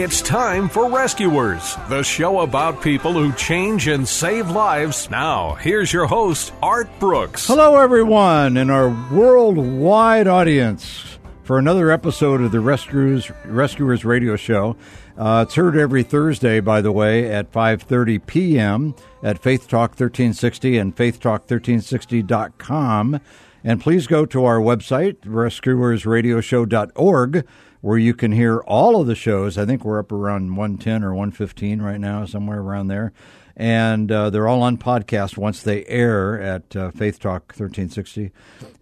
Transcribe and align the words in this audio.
It's 0.00 0.22
time 0.22 0.68
for 0.68 0.88
Rescuers, 0.88 1.74
the 1.88 2.04
show 2.04 2.42
about 2.42 2.80
people 2.80 3.14
who 3.14 3.32
change 3.32 3.88
and 3.88 4.06
save 4.06 4.48
lives. 4.48 5.10
Now, 5.10 5.54
here's 5.54 5.92
your 5.92 6.06
host, 6.06 6.52
Art 6.62 6.88
Brooks. 7.00 7.48
Hello, 7.48 7.80
everyone, 7.80 8.56
and 8.56 8.70
our 8.70 8.90
worldwide 9.12 10.28
audience 10.28 11.18
for 11.42 11.58
another 11.58 11.90
episode 11.90 12.40
of 12.40 12.52
the 12.52 12.60
Rescuers 12.60 13.32
Rescuers 13.44 14.04
Radio 14.04 14.36
Show. 14.36 14.76
Uh, 15.16 15.44
it's 15.44 15.56
heard 15.56 15.76
every 15.76 16.04
Thursday, 16.04 16.60
by 16.60 16.80
the 16.80 16.92
way, 16.92 17.28
at 17.28 17.50
5:30 17.50 18.24
p.m. 18.24 18.94
at 19.20 19.40
Faith 19.40 19.66
Talk 19.66 19.98
1360 19.98 20.78
and 20.78 20.94
FaithTalk1360.com. 20.94 23.20
And 23.64 23.80
please 23.80 24.06
go 24.06 24.24
to 24.26 24.44
our 24.44 24.60
website, 24.60 25.16
rescuersradioshow.org, 25.22 27.44
where 27.80 27.98
you 27.98 28.14
can 28.14 28.32
hear 28.32 28.58
all 28.60 29.00
of 29.00 29.06
the 29.06 29.14
shows. 29.14 29.56
I 29.56 29.64
think 29.64 29.84
we're 29.84 29.98
up 29.98 30.12
around 30.12 30.56
110 30.56 31.04
or 31.04 31.14
115 31.14 31.80
right 31.80 32.00
now, 32.00 32.24
somewhere 32.24 32.60
around 32.60 32.88
there. 32.88 33.12
And 33.56 34.10
uh, 34.12 34.30
they're 34.30 34.46
all 34.46 34.62
on 34.62 34.78
podcast 34.78 35.36
once 35.36 35.62
they 35.62 35.84
air 35.86 36.40
at 36.40 36.76
uh, 36.76 36.90
Faith 36.92 37.18
Talk 37.18 37.52
1360. 37.56 38.30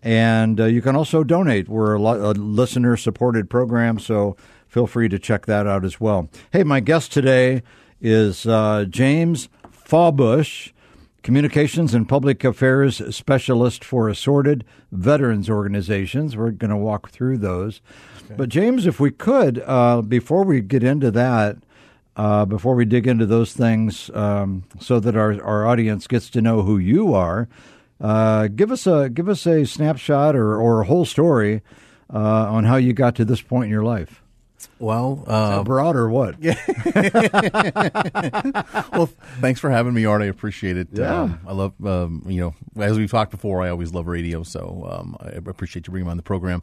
And 0.02 0.60
uh, 0.60 0.64
you 0.66 0.82
can 0.82 0.94
also 0.94 1.24
donate. 1.24 1.68
We're 1.68 1.94
a, 1.94 1.98
lo- 1.98 2.30
a 2.30 2.32
listener 2.32 2.96
supported 2.96 3.48
program, 3.48 3.98
so 3.98 4.36
feel 4.68 4.86
free 4.86 5.08
to 5.08 5.18
check 5.18 5.46
that 5.46 5.66
out 5.66 5.84
as 5.84 5.98
well. 5.98 6.28
Hey, 6.52 6.62
my 6.62 6.80
guest 6.80 7.10
today 7.10 7.62
is 8.02 8.46
uh, 8.46 8.84
James 8.88 9.48
Fawbush. 9.72 10.72
Communications 11.22 11.92
and 11.92 12.08
Public 12.08 12.44
Affairs 12.44 13.14
Specialist 13.14 13.84
for 13.84 14.08
Assorted 14.08 14.64
Veterans 14.92 15.50
Organizations. 15.50 16.36
We're 16.36 16.52
going 16.52 16.70
to 16.70 16.76
walk 16.76 17.10
through 17.10 17.38
those. 17.38 17.80
But, 18.36 18.48
James, 18.48 18.86
if 18.86 19.00
we 19.00 19.10
could, 19.10 19.62
uh, 19.66 20.02
before 20.02 20.44
we 20.44 20.60
get 20.60 20.82
into 20.82 21.10
that, 21.12 21.56
uh, 22.16 22.44
before 22.44 22.74
we 22.74 22.84
dig 22.84 23.06
into 23.06 23.26
those 23.26 23.52
things, 23.52 24.10
um, 24.14 24.64
so 24.80 25.00
that 25.00 25.16
our, 25.16 25.42
our 25.42 25.66
audience 25.66 26.06
gets 26.06 26.30
to 26.30 26.40
know 26.40 26.62
who 26.62 26.78
you 26.78 27.12
are, 27.12 27.48
uh, 28.00 28.48
give 28.48 28.70
us 28.70 28.86
a 28.86 29.08
give 29.08 29.28
us 29.28 29.46
a 29.46 29.64
snapshot 29.64 30.36
or, 30.36 30.60
or 30.60 30.82
a 30.82 30.86
whole 30.86 31.04
story 31.04 31.62
uh, 32.12 32.18
on 32.18 32.64
how 32.64 32.76
you 32.76 32.92
got 32.92 33.14
to 33.16 33.24
this 33.24 33.40
point 33.40 33.64
in 33.64 33.70
your 33.70 33.84
life. 33.84 34.22
Well, 34.78 35.24
uh, 35.26 35.62
broad 35.64 35.96
or 35.96 36.10
what? 36.10 36.38
well, 38.92 39.08
thanks 39.40 39.60
for 39.60 39.70
having 39.70 39.94
me, 39.94 40.04
Art. 40.04 40.22
I 40.22 40.26
appreciate 40.26 40.76
it. 40.76 40.88
Yeah. 40.92 41.22
Um, 41.22 41.40
I 41.46 41.52
love, 41.52 41.72
um, 41.84 42.22
you 42.26 42.40
know, 42.40 42.54
as 42.82 42.98
we've 42.98 43.10
talked 43.10 43.30
before, 43.30 43.62
I 43.62 43.70
always 43.70 43.92
love 43.92 44.06
radio, 44.06 44.42
so 44.42 44.86
um, 44.90 45.16
I 45.20 45.28
appreciate 45.30 45.86
you 45.86 45.90
bringing 45.90 46.06
me 46.06 46.10
on 46.10 46.16
the 46.16 46.22
program. 46.22 46.60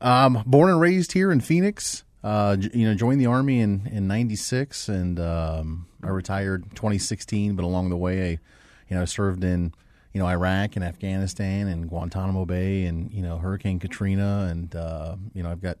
Um, 0.00 0.42
born 0.46 0.70
and 0.70 0.80
raised 0.80 1.12
here 1.12 1.32
in 1.32 1.40
Phoenix, 1.40 2.04
uh, 2.24 2.56
you 2.60 2.86
know, 2.88 2.94
joined 2.94 3.20
the 3.20 3.26
Army 3.26 3.60
in, 3.60 3.88
in 3.88 4.06
96, 4.06 4.88
and 4.88 5.18
um, 5.18 5.86
I 6.02 6.08
retired 6.08 6.64
2016, 6.70 7.56
but 7.56 7.64
along 7.64 7.90
the 7.90 7.96
way, 7.96 8.22
I, 8.22 8.38
you 8.88 8.96
know, 8.96 9.04
served 9.04 9.42
in, 9.42 9.72
you 10.12 10.20
know, 10.20 10.26
Iraq 10.26 10.76
and 10.76 10.84
Afghanistan 10.84 11.66
and 11.68 11.88
Guantanamo 11.88 12.44
Bay 12.44 12.84
and, 12.84 13.12
you 13.12 13.22
know, 13.22 13.38
Hurricane 13.38 13.78
Katrina, 13.80 14.48
and, 14.50 14.74
uh, 14.76 15.16
you 15.34 15.42
know, 15.42 15.50
I've 15.50 15.62
got 15.62 15.78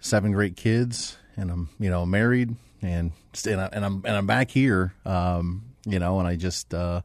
seven 0.00 0.32
great 0.32 0.56
kids, 0.56 1.16
and 1.36 1.50
I'm 1.50 1.68
you 1.78 1.90
know 1.90 2.06
married, 2.06 2.54
and 2.82 3.12
and, 3.46 3.60
I, 3.60 3.68
and 3.72 3.84
I'm 3.84 4.02
and 4.04 4.16
I'm 4.16 4.26
back 4.26 4.50
here, 4.50 4.94
um, 5.04 5.64
you 5.84 5.98
know, 5.98 6.18
and 6.18 6.28
I 6.28 6.36
just 6.36 6.72
uh, 6.74 7.02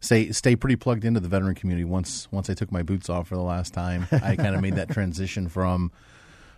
stay 0.00 0.32
stay 0.32 0.56
pretty 0.56 0.76
plugged 0.76 1.04
into 1.04 1.20
the 1.20 1.28
veteran 1.28 1.54
community. 1.54 1.84
Once 1.84 2.28
once 2.30 2.48
I 2.50 2.54
took 2.54 2.72
my 2.72 2.82
boots 2.82 3.08
off 3.08 3.28
for 3.28 3.36
the 3.36 3.42
last 3.42 3.74
time, 3.74 4.06
I 4.12 4.36
kind 4.36 4.54
of 4.54 4.60
made 4.60 4.76
that 4.76 4.90
transition 4.90 5.48
from 5.48 5.92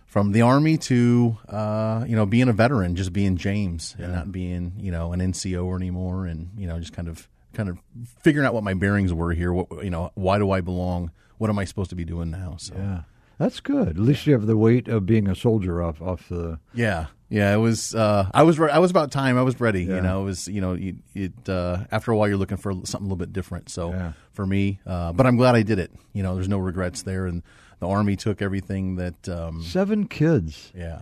from 0.05 0.31
the 0.31 0.41
army 0.41 0.77
to 0.77 1.37
uh, 1.47 2.03
you 2.07 2.15
know 2.15 2.25
being 2.25 2.49
a 2.49 2.53
veteran, 2.53 2.95
just 2.95 3.13
being 3.13 3.37
James 3.37 3.95
and 3.99 4.13
not 4.13 4.31
being 4.31 4.73
you 4.77 4.91
know 4.91 5.13
an 5.13 5.19
NCO 5.19 5.75
anymore, 5.75 6.25
and 6.25 6.49
you 6.57 6.67
know 6.67 6.79
just 6.79 6.93
kind 6.93 7.07
of 7.07 7.27
kind 7.53 7.69
of 7.69 7.79
figuring 8.21 8.47
out 8.47 8.53
what 8.53 8.63
my 8.63 8.73
bearings 8.73 9.13
were 9.13 9.33
here. 9.33 9.53
What 9.53 9.83
you 9.83 9.89
know, 9.89 10.11
why 10.15 10.37
do 10.37 10.51
I 10.51 10.61
belong? 10.61 11.11
What 11.37 11.49
am 11.49 11.57
I 11.57 11.65
supposed 11.65 11.89
to 11.91 11.95
be 11.95 12.05
doing 12.05 12.31
now? 12.31 12.55
So 12.57 12.75
Yeah, 12.75 13.01
that's 13.39 13.59
good. 13.61 13.87
At 13.89 13.97
least 13.97 14.27
you 14.27 14.33
have 14.33 14.45
the 14.45 14.55
weight 14.57 14.87
of 14.87 15.05
being 15.07 15.27
a 15.27 15.33
soldier 15.35 15.81
off 15.81 16.01
off 16.01 16.27
the. 16.29 16.59
Yeah, 16.73 17.07
yeah. 17.29 17.53
It 17.53 17.57
was. 17.57 17.95
Uh, 17.95 18.29
I 18.33 18.43
was. 18.43 18.59
Re- 18.59 18.69
I 18.69 18.77
was 18.79 18.91
about 18.91 19.11
time. 19.11 19.37
I 19.37 19.41
was 19.41 19.59
ready. 19.59 19.83
Yeah. 19.85 19.95
You 19.95 20.01
know. 20.01 20.21
It 20.21 20.25
was. 20.25 20.47
You 20.47 20.61
know. 20.61 20.73
You, 20.73 20.97
it. 21.15 21.49
Uh, 21.49 21.85
after 21.91 22.11
a 22.11 22.17
while, 22.17 22.27
you're 22.27 22.37
looking 22.37 22.57
for 22.57 22.73
something 22.73 22.99
a 22.99 23.03
little 23.03 23.15
bit 23.15 23.33
different. 23.33 23.69
So 23.69 23.89
Yeah. 23.91 24.11
for 24.33 24.45
me, 24.45 24.79
uh, 24.85 25.13
but 25.13 25.25
I'm 25.25 25.37
glad 25.37 25.55
I 25.55 25.63
did 25.63 25.79
it. 25.79 25.91
You 26.13 26.21
know, 26.21 26.35
there's 26.35 26.49
no 26.49 26.59
regrets 26.59 27.01
there, 27.03 27.25
and 27.25 27.41
the 27.79 27.87
army 27.87 28.15
took 28.15 28.41
everything 28.41 28.97
that. 28.97 29.27
Um, 29.29 29.63
Seven 29.63 30.07
kids. 30.07 30.71
yeah. 30.75 31.01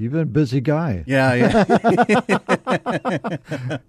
You've 0.00 0.12
been 0.12 0.20
a 0.20 0.26
busy 0.26 0.60
guy. 0.60 1.02
Yeah, 1.08 1.34
yeah. 1.34 2.78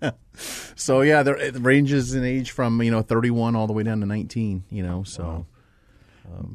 so 0.75 1.01
yeah, 1.01 1.21
there, 1.21 1.35
it 1.37 1.55
ranges 1.59 2.15
in 2.15 2.23
age 2.23 2.49
from 2.49 2.81
you 2.81 2.89
know 2.89 3.01
31 3.03 3.55
all 3.55 3.67
the 3.67 3.73
way 3.73 3.83
down 3.83 3.99
to 3.99 4.07
19. 4.07 4.63
You 4.71 4.81
know, 4.83 5.03
so 5.03 5.45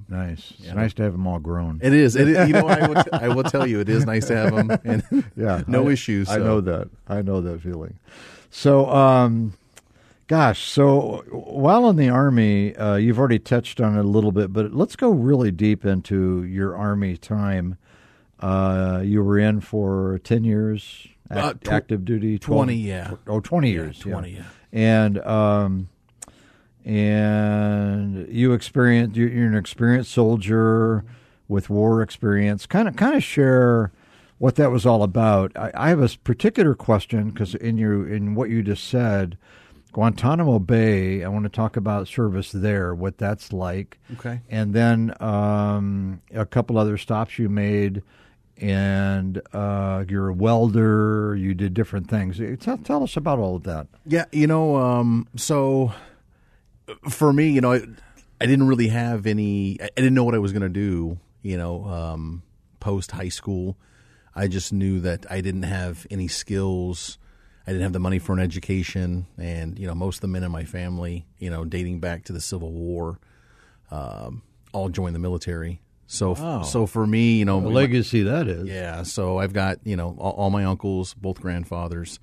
Nice. 0.08 0.52
It's 0.58 0.72
nice 0.72 0.94
to 0.94 1.02
have 1.02 1.12
them 1.12 1.26
all 1.26 1.38
grown. 1.38 1.80
it 1.82 1.92
is. 1.92 2.16
It 2.16 2.28
you 2.48 2.52
know, 2.54 2.66
I 2.68 2.86
will, 2.86 3.02
t- 3.02 3.10
I 3.12 3.28
will 3.28 3.42
tell 3.44 3.66
you, 3.66 3.80
it 3.80 3.88
is 3.88 4.04
nice 4.14 4.26
to 4.28 4.36
have 4.36 4.54
them, 4.54 4.70
and 4.84 5.24
yeah, 5.36 5.62
no 5.68 5.88
I- 5.88 5.92
issues. 5.92 6.28
I 6.28 6.38
know 6.38 6.60
that. 6.60 6.88
I 7.08 7.22
know 7.22 7.40
that 7.40 7.60
feeling. 7.62 7.98
So, 8.50 8.88
um, 8.90 9.54
gosh, 10.28 10.62
so 10.68 11.24
while 11.30 11.88
in 11.90 11.96
the 11.96 12.08
army, 12.08 12.74
uh, 12.76 12.96
you've 12.96 13.18
already 13.18 13.38
touched 13.40 13.80
on 13.80 13.96
it 13.96 14.00
a 14.04 14.08
little 14.08 14.32
bit, 14.32 14.52
but 14.52 14.72
let's 14.72 14.94
go 14.96 15.10
really 15.10 15.50
deep 15.50 15.84
into 15.84 16.44
your 16.44 16.76
army 16.76 17.16
time. 17.16 17.76
Uh, 18.40 19.00
you 19.04 19.22
were 19.22 19.38
in 19.38 19.60
for 19.60 20.20
ten 20.24 20.44
years, 20.44 21.08
Uh, 21.30 21.54
tw- 21.54 21.68
active 21.68 22.04
duty. 22.04 22.38
12 22.38 22.58
20, 22.66 22.74
yeah. 22.76 23.10
Oh, 23.26 23.40
20 23.40 23.70
years. 23.70 23.98
20, 23.98 24.30
yeah. 24.30 24.42
And 24.72 25.18
um, 25.20 25.88
and 26.84 28.28
you 28.28 28.52
experience 28.52 29.16
you're 29.16 29.28
you're 29.28 29.48
an 29.48 29.56
experienced 29.56 30.12
soldier 30.12 31.04
with 31.48 31.70
war 31.70 32.02
experience. 32.02 32.66
Kind 32.66 32.88
of 32.88 32.96
kind 32.96 33.14
of 33.14 33.22
share 33.22 33.92
what 34.38 34.56
that 34.56 34.70
was 34.70 34.84
all 34.84 35.02
about. 35.02 35.52
I, 35.56 35.70
I 35.74 35.88
have 35.88 36.00
a 36.00 36.08
particular 36.24 36.74
question 36.74 37.30
because 37.30 37.54
in 37.54 37.78
your 37.78 38.08
in 38.08 38.34
what 38.34 38.50
you 38.50 38.62
just 38.62 38.84
said, 38.84 39.38
Guantanamo 39.92 40.58
Bay. 40.58 41.24
I 41.24 41.28
want 41.28 41.44
to 41.44 41.48
talk 41.48 41.76
about 41.76 42.08
service 42.08 42.52
there, 42.52 42.94
what 42.94 43.16
that's 43.16 43.52
like. 43.52 43.98
Okay. 44.14 44.40
and 44.50 44.74
then 44.74 45.14
um, 45.20 46.20
a 46.34 46.44
couple 46.44 46.76
other 46.78 46.98
stops 46.98 47.38
you 47.38 47.48
made. 47.48 48.02
And 48.56 49.42
uh, 49.52 50.04
you're 50.08 50.28
a 50.28 50.32
welder. 50.32 51.34
You 51.34 51.54
did 51.54 51.74
different 51.74 52.08
things. 52.08 52.40
Tell, 52.60 52.78
tell 52.78 53.02
us 53.02 53.16
about 53.16 53.40
all 53.40 53.56
of 53.56 53.64
that. 53.64 53.88
Yeah, 54.06 54.26
you 54.30 54.46
know, 54.46 54.76
um, 54.76 55.26
so 55.34 55.92
for 57.08 57.32
me, 57.32 57.50
you 57.50 57.60
know, 57.60 57.72
I, 57.72 57.82
I 58.40 58.46
didn't 58.46 58.66
really 58.66 58.88
have 58.88 59.26
any. 59.26 59.78
I 59.80 59.88
didn't 59.96 60.14
know 60.14 60.24
what 60.24 60.34
I 60.34 60.38
was 60.38 60.52
going 60.52 60.62
to 60.62 60.68
do. 60.68 61.18
You 61.42 61.56
know, 61.58 61.84
um, 61.84 62.42
post 62.80 63.10
high 63.12 63.28
school, 63.28 63.76
I 64.34 64.48
just 64.48 64.72
knew 64.72 65.00
that 65.00 65.26
I 65.30 65.40
didn't 65.40 65.64
have 65.64 66.06
any 66.10 66.28
skills. 66.28 67.18
I 67.66 67.70
didn't 67.70 67.82
have 67.84 67.92
the 67.94 67.98
money 68.00 68.18
for 68.18 68.32
an 68.34 68.40
education, 68.40 69.26
and 69.38 69.78
you 69.78 69.86
know, 69.86 69.94
most 69.94 70.16
of 70.18 70.20
the 70.22 70.28
men 70.28 70.42
in 70.44 70.50
my 70.52 70.64
family, 70.64 71.26
you 71.38 71.48
know, 71.50 71.64
dating 71.64 72.00
back 72.00 72.24
to 72.24 72.32
the 72.32 72.40
Civil 72.40 72.70
War, 72.72 73.18
um, 73.90 74.42
all 74.72 74.88
joined 74.88 75.14
the 75.14 75.18
military. 75.20 75.80
So 76.06 76.32
Wow. 76.32 76.62
so 76.62 76.84
for 76.86 77.06
me, 77.06 77.38
you 77.38 77.44
know, 77.46 77.60
The 77.60 77.68
my- 77.68 77.74
legacy 77.74 78.22
that 78.24 78.46
is. 78.48 78.68
yeah. 78.68 79.02
So 79.04 79.38
I've 79.38 79.52
got 79.54 79.78
you 79.84 79.96
know 79.96 80.14
all, 80.18 80.32
all 80.32 80.50
my 80.50 80.64
uncles, 80.64 81.14
both 81.14 81.40
grandfathers, 81.40 82.20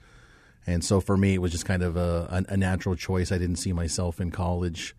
and 0.72 0.84
so 0.84 1.00
for 1.00 1.18
me 1.18 1.36
it 1.36 1.42
was 1.42 1.52
just 1.52 1.66
kind 1.66 1.84
of 1.84 1.96
a, 1.98 2.46
a, 2.50 2.58
natural 2.58 2.96
choice. 2.96 3.32
I 3.32 3.38
didn't 3.38 3.58
see 3.58 3.74
myself 3.74 4.20
in 4.20 4.32
college, 4.32 4.96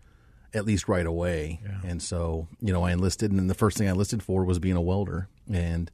at 0.53 0.65
least 0.65 0.87
right 0.87 1.05
away, 1.05 1.61
and 1.83 2.01
so 2.01 2.47
you 2.61 2.71
know 2.71 2.83
I 2.83 2.91
enlisted, 2.91 3.31
and 3.31 3.49
the 3.49 3.55
first 3.55 3.77
thing 3.77 3.87
I 3.87 3.91
enlisted 3.91 4.23
for 4.23 4.45
was 4.45 4.59
being 4.59 4.75
a 4.75 4.81
welder, 4.81 5.27
and 5.51 5.91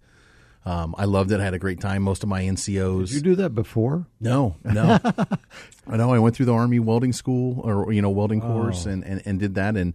um, 0.65 0.93
I 0.97 1.05
loved 1.05 1.31
it. 1.31 1.39
I 1.39 1.43
had 1.43 1.53
a 1.53 1.59
great 1.59 1.79
time. 1.79 2.03
Most 2.03 2.21
of 2.21 2.29
my 2.29 2.43
NCOs. 2.43 3.07
Did 3.07 3.15
you 3.15 3.21
do 3.21 3.35
that 3.37 3.51
before? 3.51 4.05
No, 4.19 4.57
no. 4.63 4.99
I 5.87 5.97
know. 5.97 6.13
I 6.13 6.19
went 6.19 6.35
through 6.35 6.47
the 6.47 6.53
Army 6.53 6.79
welding 6.79 7.13
school 7.13 7.61
or 7.61 7.91
you 7.91 8.01
know 8.01 8.09
welding 8.09 8.41
course 8.41 8.85
and, 8.85 9.03
and, 9.03 9.21
and 9.25 9.39
did 9.39 9.55
that 9.55 9.75
and 9.75 9.93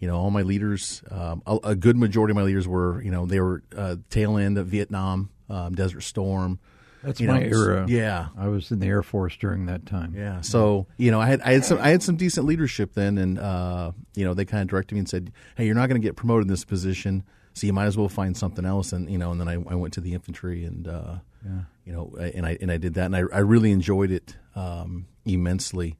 you 0.00 0.08
know 0.08 0.16
all 0.16 0.30
my 0.30 0.42
leaders, 0.42 1.02
um, 1.10 1.42
a, 1.46 1.58
a 1.64 1.74
good 1.74 1.96
majority 1.96 2.32
of 2.32 2.36
my 2.36 2.42
leaders 2.42 2.66
were 2.66 3.02
you 3.02 3.10
know 3.10 3.26
they 3.26 3.40
were 3.40 3.62
uh, 3.76 3.96
tail 4.10 4.36
end 4.36 4.58
of 4.58 4.66
Vietnam, 4.66 5.30
um, 5.48 5.74
Desert 5.74 6.02
Storm. 6.02 6.58
That's 7.06 7.20
my 7.20 7.38
know, 7.38 7.46
era. 7.46 7.86
Yeah, 7.88 8.28
I 8.36 8.48
was 8.48 8.72
in 8.72 8.80
the 8.80 8.86
Air 8.86 9.04
Force 9.04 9.36
during 9.36 9.66
that 9.66 9.86
time. 9.86 10.12
yeah. 10.16 10.40
So 10.40 10.86
you 10.96 11.12
know 11.12 11.20
I 11.20 11.26
had 11.26 11.40
I 11.42 11.52
had 11.52 11.64
some 11.64 11.78
I 11.78 11.88
had 11.90 12.02
some 12.02 12.16
decent 12.16 12.46
leadership 12.46 12.94
then 12.94 13.16
and 13.16 13.38
uh, 13.38 13.92
you 14.16 14.24
know 14.24 14.34
they 14.34 14.44
kind 14.44 14.62
of 14.62 14.68
directed 14.68 14.96
me 14.96 14.98
and 15.00 15.08
said 15.08 15.32
hey 15.56 15.66
you're 15.66 15.76
not 15.76 15.88
going 15.88 16.00
to 16.00 16.06
get 16.06 16.16
promoted 16.16 16.42
in 16.42 16.48
this 16.48 16.64
position 16.64 17.22
so 17.54 17.66
you 17.66 17.72
might 17.72 17.86
as 17.86 17.96
well 17.96 18.08
find 18.08 18.36
something 18.36 18.64
else 18.64 18.92
and 18.92 19.08
you 19.08 19.18
know 19.18 19.30
and 19.30 19.40
then 19.40 19.48
I, 19.48 19.54
I 19.54 19.76
went 19.76 19.94
to 19.94 20.00
the 20.00 20.14
infantry 20.14 20.64
and 20.64 20.88
uh, 20.88 21.18
you 21.84 21.92
know 21.92 22.12
and 22.18 22.44
I 22.44 22.58
and 22.60 22.72
I 22.72 22.76
did 22.76 22.94
that 22.94 23.06
and 23.06 23.14
I, 23.16 23.20
I 23.32 23.38
really 23.38 23.70
enjoyed 23.70 24.10
it 24.10 24.36
um, 24.56 25.06
immensely 25.24 25.96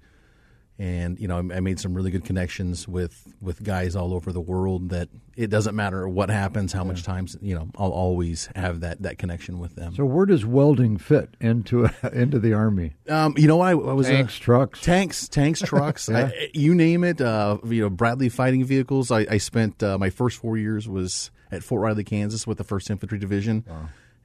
and 0.79 1.19
you 1.19 1.27
know 1.27 1.37
I, 1.37 1.57
I 1.57 1.61
made 1.61 1.81
some 1.81 1.95
really 1.95 2.11
good 2.11 2.25
connections 2.25 2.87
with 2.87 3.33
with 3.41 3.63
guys 3.63 3.97
all 3.97 4.13
over 4.13 4.33
the 4.33 4.41
world 4.41 4.91
that 4.91 5.09
it 5.37 5.49
doesn't 5.49 5.75
matter 5.75 6.07
what 6.09 6.29
happens 6.31 6.73
how 6.73 6.85
much 6.85 7.03
times 7.03 7.37
you 7.41 7.55
know 7.55 7.69
I'll 7.79 7.91
always 7.93 8.49
have 8.55 8.81
that 8.81 9.03
that 9.03 9.17
connection 9.19 9.59
with 9.59 9.75
them 9.75 9.95
So 9.95 10.05
where 10.05 10.27
does 10.27 10.45
welding 10.45 10.99
fit 10.99 11.31
into 11.41 11.89
into 12.13 12.39
the 12.39 12.53
army? 12.53 12.93
um, 13.09 13.35
you 13.39 13.49
know 13.49 13.61
I, 13.61 13.71
I 13.71 13.93
was 13.95 14.07
Tanks, 14.07 14.39
uh, 14.39 14.43
trucks. 14.45 14.81
tanks, 14.83 15.29
tanks, 15.29 15.61
trucks. 15.65 16.09
I, 16.11 16.51
you 16.53 16.75
name 16.75 17.05
it. 17.05 17.21
Uh, 17.21 17.59
you 17.65 17.83
know, 17.83 17.91
Bradley 17.91 18.29
fighting 18.29 18.65
vehicles. 18.65 19.11
I, 19.11 19.27
I 19.31 19.39
spent 19.39 19.83
uh, 19.83 19.97
my 19.99 20.11
first 20.11 20.39
four 20.39 20.57
years 20.59 20.89
was 20.89 21.31
at 21.51 21.63
Fort 21.63 21.81
Riley, 21.83 22.05
Kansas, 22.05 22.47
with 22.47 22.59
the 22.59 22.65
First 22.65 22.91
Infantry 22.91 23.19
Division, 23.19 23.65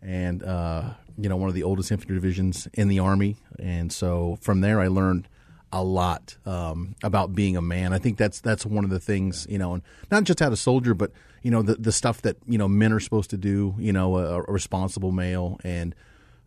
and 0.01 0.44
uh, 0.44 0.94
you 1.18 1.30
know 1.30 1.38
one 1.38 1.50
of 1.50 1.56
the 1.56 1.63
oldest 1.63 1.92
infantry 1.92 2.15
divisions 2.15 2.68
in 2.74 2.88
the 2.88 3.00
Army. 3.00 3.38
And 3.59 3.92
so 3.92 4.38
from 4.42 4.62
there, 4.62 4.80
I 4.81 4.88
learned 4.88 5.27
a 5.73 5.83
lot 5.83 6.38
um, 6.45 6.95
about 7.03 7.33
being 7.33 7.56
a 7.57 7.62
man. 7.62 7.94
I 7.94 7.97
think 8.00 8.18
that's 8.18 8.41
that's 8.41 8.65
one 8.65 8.83
of 8.83 8.89
the 8.89 9.00
things 9.00 9.47
you 9.50 9.57
know, 9.57 9.73
and 9.73 9.83
not 10.12 10.23
just 10.23 10.39
how 10.39 10.51
a 10.51 10.57
soldier, 10.57 10.94
but 10.94 11.12
you 11.44 11.51
know 11.51 11.62
the 11.62 11.75
the 11.75 11.91
stuff 11.91 12.21
that 12.23 12.38
you 12.47 12.57
know 12.57 12.68
men 12.68 12.91
are 12.94 13.00
supposed 13.00 13.29
to 13.31 13.38
do. 13.38 13.75
You 13.77 13.94
know, 13.94 14.18
a, 14.18 14.41
a 14.41 14.51
responsible 14.51 15.12
male 15.12 15.59
and 15.63 15.95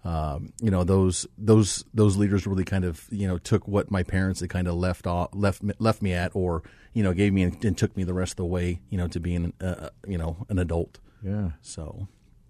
um, 0.05 0.53
you 0.61 0.71
know 0.71 0.85
those 0.85 1.27
those 1.39 1.85
those 1.95 2.17
leaders 2.19 2.47
really 2.47 2.65
kind 2.65 2.85
of 2.85 3.07
you 3.11 3.27
know 3.27 3.39
took 3.39 3.67
what 3.67 3.91
my 3.91 4.03
parents 4.03 4.41
had 4.41 4.51
kind 4.51 4.69
of 4.69 4.75
left 4.75 5.07
off 5.07 5.31
left 5.33 5.63
me- 5.63 5.75
left 5.79 6.03
me 6.03 6.13
at 6.13 6.31
or 6.35 6.63
you 6.93 7.03
know 7.03 7.15
gave 7.15 7.33
me 7.33 7.43
and, 7.45 7.65
and 7.65 7.79
took 7.79 7.97
me 7.97 8.05
the 8.05 8.13
rest 8.13 8.33
of 8.33 8.37
the 8.37 8.45
way 8.45 8.81
you 8.91 8.99
know 8.99 9.09
to 9.09 9.19
being 9.19 9.55
uh, 9.63 9.89
you 10.07 10.19
know 10.19 10.37
an 10.51 10.59
adult 10.59 10.99
Yeah. 11.23 11.53
so 11.63 12.07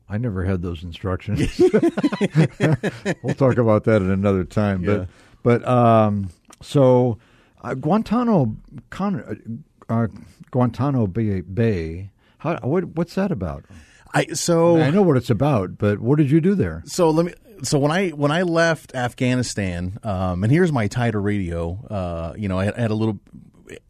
I 0.09 0.19
never 0.19 0.45
had 0.45 0.61
those 0.63 0.83
instructions. 0.83 1.57
we'll 3.23 3.35
talk 3.35 3.57
about 3.57 3.85
that 3.85 4.03
at 4.03 4.09
another 4.11 4.45
time. 4.45 4.85
Yeah. 4.85 5.07
But 5.43 5.63
but 5.63 5.69
um, 5.69 6.31
so 6.63 7.19
uh, 7.63 7.75
Guantanamo 7.75 8.57
Con, 8.91 9.65
uh, 9.89 10.07
Guantanamo 10.51 11.07
Bay, 11.07 11.41
Bay 11.41 12.11
how, 12.39 12.59
what, 12.63 12.85
what's 12.85 13.15
that 13.15 13.33
about? 13.33 13.65
I 14.13 14.27
so 14.35 14.81
I 14.81 14.91
know 14.91 15.03
what 15.03 15.17
it's 15.17 15.31
about, 15.31 15.77
but 15.77 15.99
what 15.99 16.19
did 16.19 16.31
you 16.31 16.41
do 16.41 16.55
there? 16.55 16.83
so 16.87 17.11
let 17.11 17.27
me 17.27 17.33
so 17.65 17.79
when 17.79 17.91
I 17.91 18.11
when 18.11 18.31
I 18.31 18.43
left 18.43 18.95
Afghanistan, 18.95 19.99
um, 20.05 20.45
and 20.45 20.53
here's 20.53 20.71
my 20.71 20.87
tighter 20.87 21.21
radio. 21.21 21.85
Uh, 21.91 22.35
you 22.37 22.49
know, 22.49 22.59
I 22.59 22.67
had, 22.67 22.75
I 22.75 22.81
had 22.83 22.91
a 22.93 22.95
little 22.95 23.19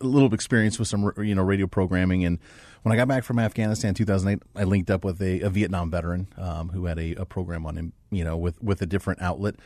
a 0.01 0.05
little 0.05 0.33
experience 0.33 0.79
with 0.79 0.89
some 0.89 1.13
you 1.19 1.35
know 1.35 1.43
radio 1.43 1.67
programming, 1.67 2.25
and 2.25 2.39
when 2.83 2.93
I 2.93 2.97
got 2.97 3.07
back 3.07 3.25
from 3.25 3.39
Afghanistan 3.39 3.91
in 3.91 3.95
2008, 3.95 4.43
I 4.57 4.65
linked 4.65 4.91
up 4.91 5.05
with 5.05 5.21
a, 5.21 5.41
a 5.41 5.51
Vietnam 5.51 5.91
veteran 5.91 6.29
um, 6.39 6.71
who 6.71 6.87
had 6.87 6.99
a, 6.99 7.15
a 7.17 7.25
program 7.27 7.67
on 7.67 7.77
him, 7.77 7.93
you 8.11 8.25
know, 8.25 8.37
with 8.37 8.63
with 8.63 8.81
a 8.83 8.87
different 8.87 9.21
outlet. 9.21 9.57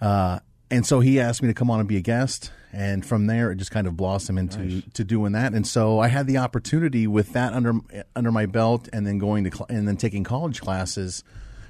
Uh, 0.00 0.40
and 0.70 0.86
so 0.86 1.00
he 1.00 1.18
asked 1.20 1.42
me 1.42 1.48
to 1.48 1.54
come 1.54 1.70
on 1.70 1.80
and 1.80 1.88
be 1.88 1.96
a 1.96 2.00
guest, 2.00 2.52
and 2.72 3.04
from 3.04 3.26
there 3.26 3.50
it 3.50 3.56
just 3.56 3.70
kind 3.70 3.86
of 3.86 3.96
blossomed 3.96 4.38
into 4.38 4.82
to 4.92 5.04
doing 5.04 5.32
that. 5.32 5.52
And 5.52 5.66
so 5.66 5.98
I 5.98 6.08
had 6.08 6.26
the 6.26 6.38
opportunity 6.38 7.06
with 7.06 7.32
that 7.32 7.52
under 7.52 7.74
under 8.14 8.30
my 8.32 8.46
belt, 8.46 8.88
and 8.92 9.06
then 9.06 9.18
going 9.18 9.44
to 9.44 9.50
cl- 9.50 9.66
and 9.68 9.86
then 9.88 9.96
taking 9.96 10.24
college 10.24 10.60
classes, 10.60 11.24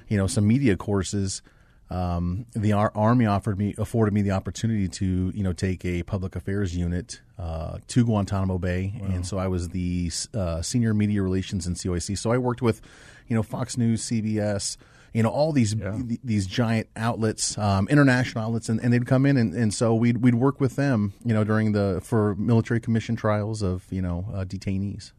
you 0.07 0.17
know, 0.17 0.27
some 0.27 0.47
media 0.47 0.75
courses. 0.75 1.41
Um, 1.89 2.45
the 2.53 2.71
Ar- 2.71 2.93
Army 2.95 3.25
offered 3.25 3.57
me 3.57 3.75
afforded 3.77 4.13
me 4.13 4.21
the 4.21 4.31
opportunity 4.31 4.87
to 4.87 5.31
you 5.35 5.43
know 5.43 5.51
take 5.51 5.83
a 5.83 6.03
public 6.03 6.37
affairs 6.37 6.73
unit 6.75 7.19
uh, 7.37 7.79
to 7.87 8.05
Guantanamo 8.05 8.57
Bay, 8.59 8.93
and 9.01 9.25
so 9.27 9.37
I 9.37 9.47
was 9.47 9.69
the 9.69 10.09
uh, 10.33 10.61
senior 10.61 10.93
media 10.93 11.21
relations 11.21 11.67
NCOIC. 11.67 12.17
So 12.17 12.31
I 12.31 12.37
worked 12.37 12.61
with 12.61 12.81
you 13.27 13.35
know 13.35 13.43
Fox 13.43 13.77
News, 13.77 14.03
CBS 14.03 14.77
you 15.13 15.23
know 15.23 15.29
all 15.29 15.51
these 15.51 15.73
th- 15.75 16.19
these 16.23 16.47
giant 16.47 16.87
outlets, 16.95 17.57
um, 17.57 17.87
international 17.89 18.45
outlets, 18.45 18.69
and, 18.69 18.79
and 18.81 18.93
they'd 18.93 19.05
come 19.05 19.25
in, 19.25 19.37
and, 19.37 19.53
and 19.53 19.73
so 19.73 19.93
we'd 19.93 20.17
we'd 20.17 20.35
work 20.35 20.59
with 20.61 20.75
them, 20.75 21.13
you 21.25 21.33
know, 21.33 21.43
during 21.43 21.71
the 21.73 21.99
for 22.03 22.35
military 22.35 22.79
commission 22.79 23.15
trials 23.15 23.61
of 23.61 23.85
you 23.91 24.01
know 24.01 24.25
uh, 24.33 24.45
detainees. 24.45 25.11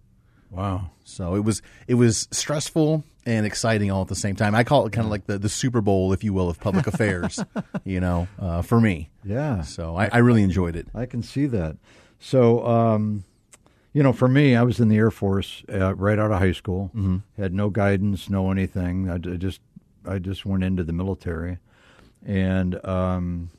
Wow. 0.51 0.91
So 1.05 1.35
it 1.35 1.45
was 1.45 1.63
it 1.89 1.95
was 1.95 2.29
stressful 2.31 3.05
and 3.25 3.47
exciting 3.47 3.91
all 3.91 4.03
at 4.03 4.09
the 4.09 4.15
same 4.15 4.37
time. 4.37 4.55
I 4.55 4.65
call 4.65 4.87
it 4.87 4.93
kind 4.93 5.05
of 5.07 5.11
like 5.11 5.27
the, 5.27 5.39
the 5.39 5.49
Super 5.49 5.81
Bowl, 5.81 6.13
if 6.13 6.23
you 6.23 6.33
will, 6.33 6.49
of 6.49 6.61
public 6.61 6.87
affairs. 6.87 7.43
You 7.85 7.99
know, 7.99 8.29
uh, 8.39 8.63
for 8.63 8.81
me. 8.81 9.11
Yeah. 9.25 9.63
So 9.63 9.97
I, 9.97 10.09
I 10.13 10.19
really 10.19 10.43
enjoyed 10.45 10.77
it. 10.77 10.87
I 10.95 11.05
can 11.05 11.23
see 11.23 11.47
that. 11.47 11.77
So, 12.21 12.65
um, 12.65 13.25
you 13.93 14.05
know, 14.05 14.13
for 14.13 14.29
me, 14.29 14.55
I 14.55 14.63
was 14.63 14.79
in 14.79 14.89
the 14.89 14.97
Air 14.97 15.11
Force 15.11 15.65
uh, 15.69 15.95
right 15.97 16.17
out 16.19 16.31
of 16.31 16.39
high 16.39 16.53
school. 16.53 16.91
Mm-hmm. 16.95 17.19
Had 17.37 17.53
no 17.53 17.71
guidance, 17.71 18.31
no 18.31 18.53
anything. 18.53 19.11
I, 19.11 19.19
d- 19.19 19.37
just, 19.37 19.61
I 20.07 20.19
just 20.19 20.45
went 20.45 20.65
into 20.65 20.85
the 20.85 20.93
military, 20.93 21.59
and 22.25 22.85
um, 22.85 23.51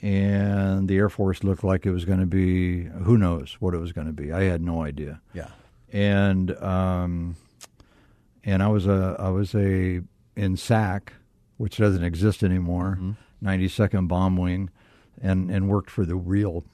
and 0.00 0.88
the 0.88 0.96
Air 0.96 1.08
Force 1.08 1.42
looked 1.42 1.64
like 1.64 1.86
it 1.86 1.90
was 1.90 2.04
going 2.04 2.20
to 2.20 2.26
be. 2.26 2.84
Who 2.84 3.16
knows 3.18 3.56
what 3.60 3.74
it 3.74 3.78
was 3.78 3.92
going 3.92 4.06
to 4.06 4.12
be? 4.12 4.32
I 4.32 4.44
had 4.44 4.62
no 4.62 4.82
idea. 4.82 5.20
Yeah. 5.32 5.48
And 5.92 6.56
um, 6.62 7.36
and 8.44 8.62
I 8.62 8.68
was 8.68 8.86
a 8.86 9.16
I 9.18 9.30
was 9.30 9.54
a 9.54 10.00
in 10.36 10.56
SAC, 10.56 11.12
which 11.56 11.78
doesn't 11.78 12.04
exist 12.04 12.42
anymore. 12.42 12.98
92nd 13.42 14.08
Bomb 14.08 14.36
Wing, 14.36 14.70
and 15.20 15.50
and 15.50 15.68
worked 15.68 15.90
for 15.90 16.04
the 16.04 16.16
real 16.16 16.64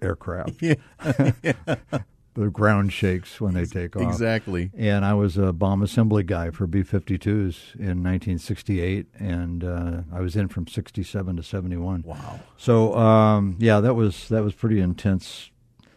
aircraft. 0.00 0.62
the 2.34 2.50
ground 2.50 2.92
shakes 2.92 3.40
when 3.40 3.54
they 3.54 3.64
take 3.64 3.96
off. 3.96 4.02
Exactly. 4.02 4.70
And 4.76 5.04
I 5.04 5.14
was 5.14 5.36
a 5.36 5.52
bomb 5.52 5.82
assembly 5.82 6.24
guy 6.24 6.50
for 6.50 6.66
B 6.66 6.82
52s 6.82 7.74
in 7.76 8.02
1968, 8.02 9.06
and 9.18 9.64
uh, 9.64 10.02
I 10.12 10.20
was 10.20 10.36
in 10.36 10.48
from 10.48 10.66
67 10.66 11.36
to 11.36 11.42
71. 11.42 12.02
Wow. 12.04 12.40
So, 12.56 12.94
um, 12.96 13.56
yeah, 13.60 13.80
that 13.80 13.94
was 13.94 14.28
that 14.28 14.42
was 14.42 14.52
pretty 14.52 14.80
intense 14.80 15.50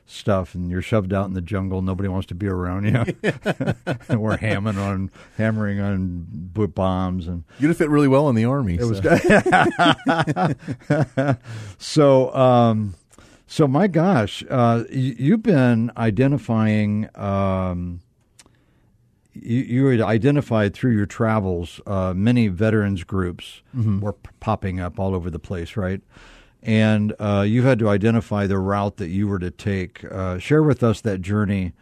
stuff, 0.06 0.56
and 0.56 0.72
you're 0.72 0.82
shoved 0.82 1.12
out 1.14 1.28
in 1.28 1.34
the 1.34 1.42
jungle. 1.42 1.82
Nobody 1.82 2.08
wants 2.08 2.28
to 2.28 2.36
be 2.36 2.48
around 2.48 2.86
you. 2.86 3.06
and 4.08 4.22
we're 4.22 4.38
hammering 4.38 4.78
on 4.78 5.12
hammering 5.38 5.80
on 5.80 6.26
bombs, 6.30 7.28
and 7.28 7.44
You'd 7.60 7.70
have 7.70 7.78
fit 7.78 7.90
really 7.90 8.08
well 8.08 8.30
in 8.30 8.36
the 8.36 8.46
army. 8.46 8.76
it 8.76 8.86
was 8.86 9.00
so. 11.10 11.36
so. 11.78 12.34
Um, 12.36 12.96
so 13.48 13.68
my 13.68 13.88
gosh, 13.88 14.44
uh, 14.50 14.84
you, 14.90 15.16
you've 15.18 15.44
been 15.44 15.92
identifying. 15.98 17.10
Um, 17.16 18.02
you, 19.34 19.60
you 19.60 19.86
had 19.88 20.02
identified 20.02 20.74
through 20.74 20.96
your 20.96 21.06
travels 21.06 21.80
uh, 21.86 22.14
many 22.16 22.48
veterans 22.48 23.04
groups 23.04 23.62
were 24.02 24.14
p- 24.14 24.32
popping 24.40 24.80
up 24.80 25.00
all 25.00 25.14
over 25.16 25.30
the 25.30 25.40
place, 25.40 25.78
right? 25.78 26.02
And 26.64 27.14
uh, 27.20 27.46
you 27.48 27.62
had 27.62 27.80
to 27.80 27.88
identify 27.88 28.48
the 28.48 28.58
route 28.58 28.98
that 28.98 29.10
you 29.10 29.28
were 29.28 29.40
to 29.40 29.52
take. 29.52 30.04
Uh, 30.06 30.40
share 30.40 30.64
with 30.64 30.84
us 30.84 31.02
that 31.02 31.22
journey 31.22 31.74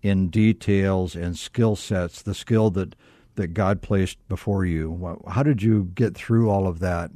in 0.00 0.28
details 0.28 1.14
and 1.14 1.36
skill 1.36 1.76
sets, 1.76 2.22
the 2.22 2.34
skill 2.34 2.70
that 2.70 2.94
that 3.34 3.48
God 3.48 3.80
placed 3.82 4.18
before 4.28 4.64
you. 4.64 5.18
How 5.28 5.42
did 5.42 5.62
you 5.62 5.90
get 5.94 6.14
through 6.14 6.50
all 6.50 6.66
of 6.66 6.80
that 6.80 7.10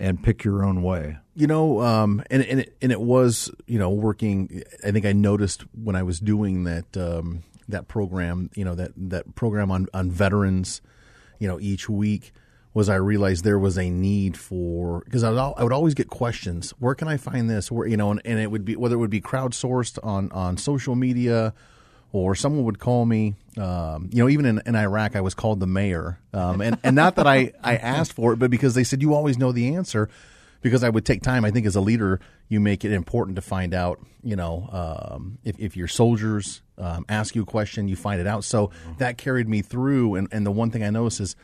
and 0.00 0.22
pick 0.22 0.44
your 0.44 0.64
own 0.64 0.82
way? 0.82 1.18
you 1.34 1.46
know, 1.46 1.80
um, 1.80 2.22
and 2.30 2.42
and 2.44 2.60
it, 2.60 2.76
and 2.82 2.92
it 2.92 3.00
was 3.00 3.50
you 3.66 3.78
know 3.78 3.90
working. 3.90 4.62
I 4.84 4.90
think 4.90 5.06
I 5.06 5.12
noticed 5.12 5.64
when 5.72 5.96
I 5.96 6.02
was 6.02 6.20
doing 6.20 6.64
that 6.64 6.96
um, 6.96 7.42
that 7.68 7.88
program, 7.88 8.50
you 8.54 8.64
know 8.64 8.74
that 8.74 8.92
that 8.96 9.34
program 9.34 9.70
on 9.70 9.86
on 9.94 10.10
veterans, 10.10 10.82
you 11.38 11.48
know, 11.48 11.58
each 11.58 11.88
week 11.88 12.32
was 12.74 12.88
I 12.88 12.96
realized 12.96 13.44
there 13.44 13.58
was 13.58 13.78
a 13.78 13.88
need 13.88 14.36
for 14.36 15.02
because 15.04 15.24
I 15.24 15.30
would, 15.30 15.38
I 15.38 15.62
would 15.62 15.72
always 15.72 15.94
get 15.94 16.08
questions. 16.08 16.72
Where 16.78 16.94
can 16.94 17.08
I 17.08 17.16
find 17.16 17.48
this? 17.48 17.72
Where 17.72 17.86
you 17.86 17.96
know, 17.96 18.10
and, 18.10 18.20
and 18.24 18.38
it 18.38 18.50
would 18.50 18.64
be 18.64 18.76
whether 18.76 18.96
it 18.96 18.98
would 18.98 19.10
be 19.10 19.20
crowdsourced 19.20 19.98
on 20.02 20.30
on 20.32 20.58
social 20.58 20.94
media 20.94 21.54
or 22.12 22.34
someone 22.34 22.64
would 22.64 22.78
call 22.78 23.04
me. 23.06 23.34
Um, 23.56 24.10
you 24.12 24.22
know, 24.22 24.28
even 24.28 24.46
in, 24.46 24.62
in 24.64 24.76
Iraq, 24.76 25.16
I 25.16 25.20
was 25.20 25.34
called 25.34 25.60
the 25.60 25.66
mayor, 25.66 26.18
um, 26.32 26.60
and 26.60 26.78
and 26.84 26.94
not 26.94 27.16
that 27.16 27.26
I 27.26 27.52
I 27.62 27.76
asked 27.96 28.12
for 28.12 28.32
it, 28.32 28.38
but 28.38 28.50
because 28.50 28.74
they 28.74 28.84
said 28.84 29.02
you 29.02 29.14
always 29.14 29.38
know 29.38 29.52
the 29.52 29.74
answer. 29.74 30.08
Because 30.60 30.84
I 30.84 30.90
would 30.90 31.04
take 31.04 31.22
time. 31.22 31.44
I 31.44 31.50
think 31.50 31.66
as 31.66 31.74
a 31.74 31.80
leader, 31.80 32.20
you 32.48 32.60
make 32.60 32.84
it 32.84 32.92
important 32.92 33.34
to 33.34 33.42
find 33.42 33.74
out. 33.74 33.98
You 34.22 34.36
know, 34.36 34.68
um, 34.70 35.38
if 35.42 35.58
if 35.58 35.76
your 35.76 35.88
soldiers 35.88 36.62
um, 36.78 37.04
ask 37.08 37.34
you 37.34 37.42
a 37.42 37.46
question, 37.46 37.88
you 37.88 37.96
find 37.96 38.20
it 38.20 38.28
out. 38.28 38.44
So 38.44 38.70
that 38.98 39.18
carried 39.18 39.48
me 39.48 39.62
through. 39.62 40.14
And 40.14 40.28
and 40.30 40.46
the 40.46 40.52
one 40.52 40.70
thing 40.70 40.84
I 40.84 40.90
noticed 40.90 41.18
is 41.20 41.34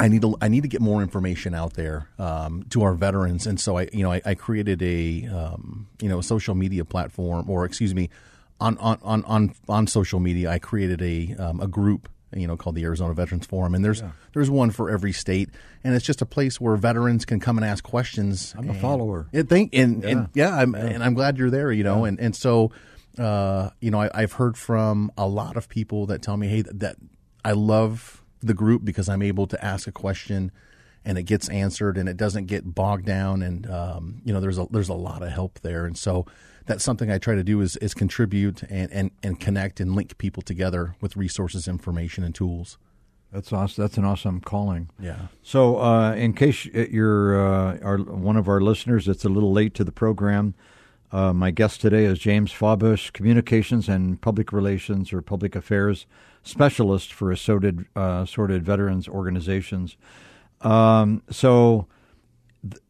I 0.00 0.08
need 0.08 0.22
to 0.22 0.34
I 0.40 0.48
need 0.48 0.62
to 0.62 0.68
get 0.68 0.80
more 0.80 1.02
information 1.02 1.54
out 1.54 1.74
there 1.74 2.08
um, 2.18 2.64
to 2.70 2.82
our 2.82 2.94
veterans, 2.94 3.46
and 3.46 3.60
so 3.60 3.76
I 3.76 3.88
you 3.92 4.02
know 4.02 4.10
I, 4.10 4.22
I 4.24 4.34
created 4.34 4.82
a 4.82 5.26
um, 5.26 5.88
you 6.00 6.08
know 6.08 6.20
a 6.20 6.22
social 6.22 6.54
media 6.54 6.86
platform, 6.86 7.50
or 7.50 7.66
excuse 7.66 7.94
me, 7.94 8.08
on 8.60 8.78
on 8.78 8.98
on 9.02 9.24
on, 9.24 9.54
on 9.68 9.86
social 9.86 10.20
media, 10.20 10.50
I 10.50 10.58
created 10.58 11.02
a 11.02 11.34
um, 11.42 11.60
a 11.60 11.66
group 11.66 12.08
you 12.34 12.46
know 12.46 12.56
called 12.56 12.76
the 12.76 12.84
Arizona 12.84 13.14
Veterans 13.14 13.46
Forum, 13.46 13.74
and 13.74 13.84
there's 13.84 14.02
there's 14.34 14.50
one 14.50 14.70
for 14.70 14.90
every 14.90 15.12
state, 15.12 15.50
and 15.82 15.94
it's 15.94 16.04
just 16.04 16.22
a 16.22 16.26
place 16.26 16.60
where 16.60 16.76
veterans 16.76 17.24
can 17.24 17.40
come 17.40 17.58
and 17.58 17.64
ask 17.64 17.82
questions. 17.82 18.54
I'm 18.56 18.70
a 18.70 18.74
follower. 18.74 19.28
and 19.32 19.48
think 19.48 19.74
and 19.74 20.02
yeah, 20.02 20.08
and, 20.10 20.28
yeah, 20.34 20.56
I'm, 20.56 20.74
and 20.74 21.02
I'm 21.02 21.14
glad 21.14 21.38
you're 21.38 21.50
there. 21.50 21.72
You 21.72 21.84
know, 21.84 22.04
and 22.04 22.20
and 22.20 22.36
so 22.36 22.70
uh, 23.18 23.70
you 23.80 23.90
know 23.90 24.00
I, 24.00 24.10
I've 24.14 24.32
heard 24.32 24.56
from 24.56 25.10
a 25.16 25.26
lot 25.26 25.56
of 25.56 25.68
people 25.68 26.06
that 26.06 26.22
tell 26.22 26.36
me, 26.36 26.48
hey, 26.48 26.62
that, 26.62 26.78
that 26.80 26.96
I 27.44 27.52
love 27.52 28.22
the 28.40 28.54
group 28.54 28.84
because 28.84 29.08
I'm 29.08 29.22
able 29.22 29.46
to 29.48 29.64
ask 29.64 29.86
a 29.86 29.92
question 29.92 30.52
and 31.04 31.18
it 31.18 31.24
gets 31.24 31.48
answered 31.48 31.96
and 31.98 32.08
it 32.08 32.16
doesn't 32.16 32.46
get 32.46 32.74
bogged 32.74 33.06
down. 33.06 33.42
And 33.42 33.68
um, 33.68 34.22
you 34.24 34.32
know 34.32 34.40
there's 34.40 34.58
a 34.58 34.66
there's 34.70 34.88
a 34.88 34.94
lot 34.94 35.22
of 35.22 35.30
help 35.30 35.60
there. 35.60 35.86
And 35.86 35.96
so 35.98 36.26
that's 36.66 36.84
something 36.84 37.10
I 37.10 37.18
try 37.18 37.34
to 37.34 37.44
do 37.44 37.60
is, 37.60 37.76
is 37.78 37.94
contribute 37.94 38.62
and, 38.64 38.90
and, 38.92 39.10
and 39.22 39.40
connect 39.40 39.80
and 39.80 39.94
link 39.94 40.18
people 40.18 40.42
together 40.42 40.94
with 41.00 41.16
resources, 41.16 41.66
information, 41.66 42.24
and 42.24 42.34
tools. 42.34 42.78
That's 43.32 43.52
awesome. 43.52 43.82
That's 43.82 43.96
an 43.96 44.04
awesome 44.04 44.40
calling. 44.40 44.90
Yeah. 44.98 45.26
So, 45.42 45.80
uh, 45.80 46.14
in 46.14 46.32
case 46.32 46.64
you're 46.64 47.40
uh, 47.40 47.78
our, 47.80 47.98
one 47.98 48.36
of 48.36 48.48
our 48.48 48.60
listeners 48.60 49.06
that's 49.06 49.24
a 49.24 49.28
little 49.28 49.52
late 49.52 49.72
to 49.74 49.84
the 49.84 49.92
program, 49.92 50.54
uh, 51.12 51.32
my 51.32 51.50
guest 51.50 51.80
today 51.80 52.04
is 52.04 52.18
James 52.18 52.52
Fabush, 52.52 53.12
Communications 53.12 53.88
and 53.88 54.20
Public 54.20 54.52
Relations 54.52 55.12
or 55.12 55.22
Public 55.22 55.54
Affairs 55.54 56.06
Specialist 56.42 57.12
for 57.12 57.30
Assorted, 57.30 57.86
uh, 57.96 58.22
Assorted 58.24 58.64
Veterans 58.64 59.08
Organizations. 59.08 59.96
Um, 60.60 61.22
so, 61.30 61.86
th- 62.62 62.82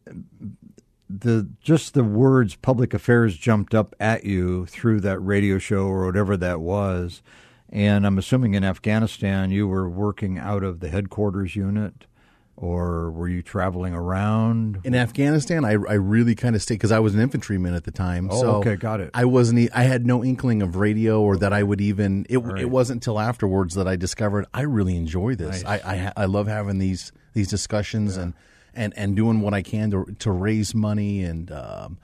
the 1.19 1.49
just 1.61 1.95
the 1.95 2.05
words 2.05 2.55
public 2.55 2.95
affairs 2.95 3.37
jumped 3.37 3.75
up 3.75 3.95
at 3.99 4.25
you 4.25 4.67
through 4.67 5.01
that 5.01 5.19
radio 5.19 5.59
show 5.59 5.87
or 5.87 6.07
whatever 6.07 6.37
that 6.37 6.61
was. 6.61 7.23
And 7.73 8.07
I'm 8.07 8.19
assuming 8.19 8.55
in 8.55 8.65
Afghanistan 8.65 9.51
you 9.51 9.67
were 9.67 9.89
working 9.89 10.39
out 10.39 10.63
of 10.63 10.81
the 10.81 10.89
headquarters 10.89 11.55
unit, 11.55 12.07
or 12.57 13.11
were 13.11 13.29
you 13.29 13.43
traveling 13.43 13.95
around? 13.95 14.81
In 14.85 14.95
Afghanistan, 14.95 15.65
I, 15.65 15.73
I 15.73 15.95
really 15.95 16.35
kind 16.35 16.57
of 16.57 16.63
stayed 16.63 16.75
because 16.75 16.93
I 16.93 16.99
was 16.99 17.15
an 17.15 17.21
infantryman 17.21 17.75
at 17.75 17.85
the 17.85 17.93
time. 17.93 18.29
Oh, 18.31 18.41
so 18.41 18.51
okay, 18.57 18.77
got 18.77 19.01
it. 19.01 19.11
I 19.15 19.25
wasn't. 19.25 19.71
I 19.75 19.85
had 19.85 20.05
no 20.05 20.25
inkling 20.25 20.63
of 20.63 20.77
radio 20.77 21.21
or 21.23 21.37
that 21.39 21.53
I 21.53 21.63
would 21.63 21.81
even. 21.81 22.27
It, 22.29 22.39
it 22.39 22.71
wasn't 22.71 22.99
until 22.99 23.19
afterwards 23.19 23.75
that 23.75 23.89
I 23.89 23.97
discovered 23.97 24.47
I 24.53 24.63
really 24.63 24.97
enjoy 24.97 25.35
this. 25.37 25.65
I 25.65 25.77
I, 25.77 26.13
I 26.23 26.25
love 26.27 26.47
having 26.49 26.79
these 26.79 27.13
these 27.35 27.49
discussions 27.49 28.17
and, 28.17 28.35
and 28.81 28.93
and 28.97 29.15
doing 29.15 29.41
what 29.41 29.55
I 29.55 29.63
can 29.63 29.91
to 29.91 30.05
to 30.19 30.31
raise 30.31 30.75
money 30.75 31.23
and. 31.23 31.51
Um, 31.53 31.99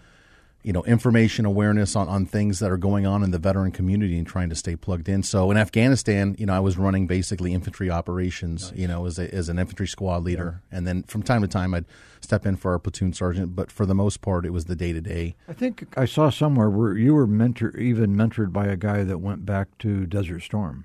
you 0.62 0.72
know, 0.72 0.82
information 0.82 1.46
awareness 1.46 1.94
on, 1.94 2.08
on 2.08 2.26
things 2.26 2.58
that 2.58 2.72
are 2.72 2.76
going 2.76 3.06
on 3.06 3.22
in 3.22 3.30
the 3.30 3.38
veteran 3.38 3.70
community 3.70 4.18
and 4.18 4.26
trying 4.26 4.48
to 4.48 4.56
stay 4.56 4.74
plugged 4.74 5.08
in. 5.08 5.22
So 5.22 5.52
in 5.52 5.56
Afghanistan, 5.56 6.34
you 6.40 6.46
know, 6.46 6.52
I 6.52 6.58
was 6.58 6.76
running 6.76 7.06
basically 7.06 7.54
infantry 7.54 7.88
operations, 7.88 8.72
you 8.74 8.88
know, 8.88 9.06
as, 9.06 9.16
a, 9.20 9.32
as 9.32 9.48
an 9.48 9.60
infantry 9.60 9.86
squad 9.86 10.24
leader. 10.24 10.62
And 10.72 10.84
then 10.84 11.04
from 11.04 11.22
time 11.22 11.42
to 11.42 11.46
time, 11.46 11.72
I'd 11.72 11.84
step 12.20 12.44
in 12.44 12.56
for 12.56 12.72
our 12.72 12.80
platoon 12.80 13.12
sergeant. 13.12 13.54
But 13.54 13.70
for 13.70 13.86
the 13.86 13.94
most 13.94 14.22
part, 14.22 14.44
it 14.44 14.50
was 14.50 14.64
the 14.64 14.74
day 14.74 14.92
to 14.92 15.00
day. 15.00 15.36
I 15.48 15.52
think 15.52 15.86
I 15.96 16.04
saw 16.04 16.30
somewhere 16.30 16.68
where 16.68 16.96
you 16.96 17.14
were 17.14 17.28
mentor, 17.28 17.70
even 17.76 18.16
mentored 18.16 18.52
by 18.52 18.66
a 18.66 18.76
guy 18.76 19.04
that 19.04 19.18
went 19.18 19.46
back 19.46 19.68
to 19.78 20.04
Desert 20.04 20.40
Storm. 20.40 20.84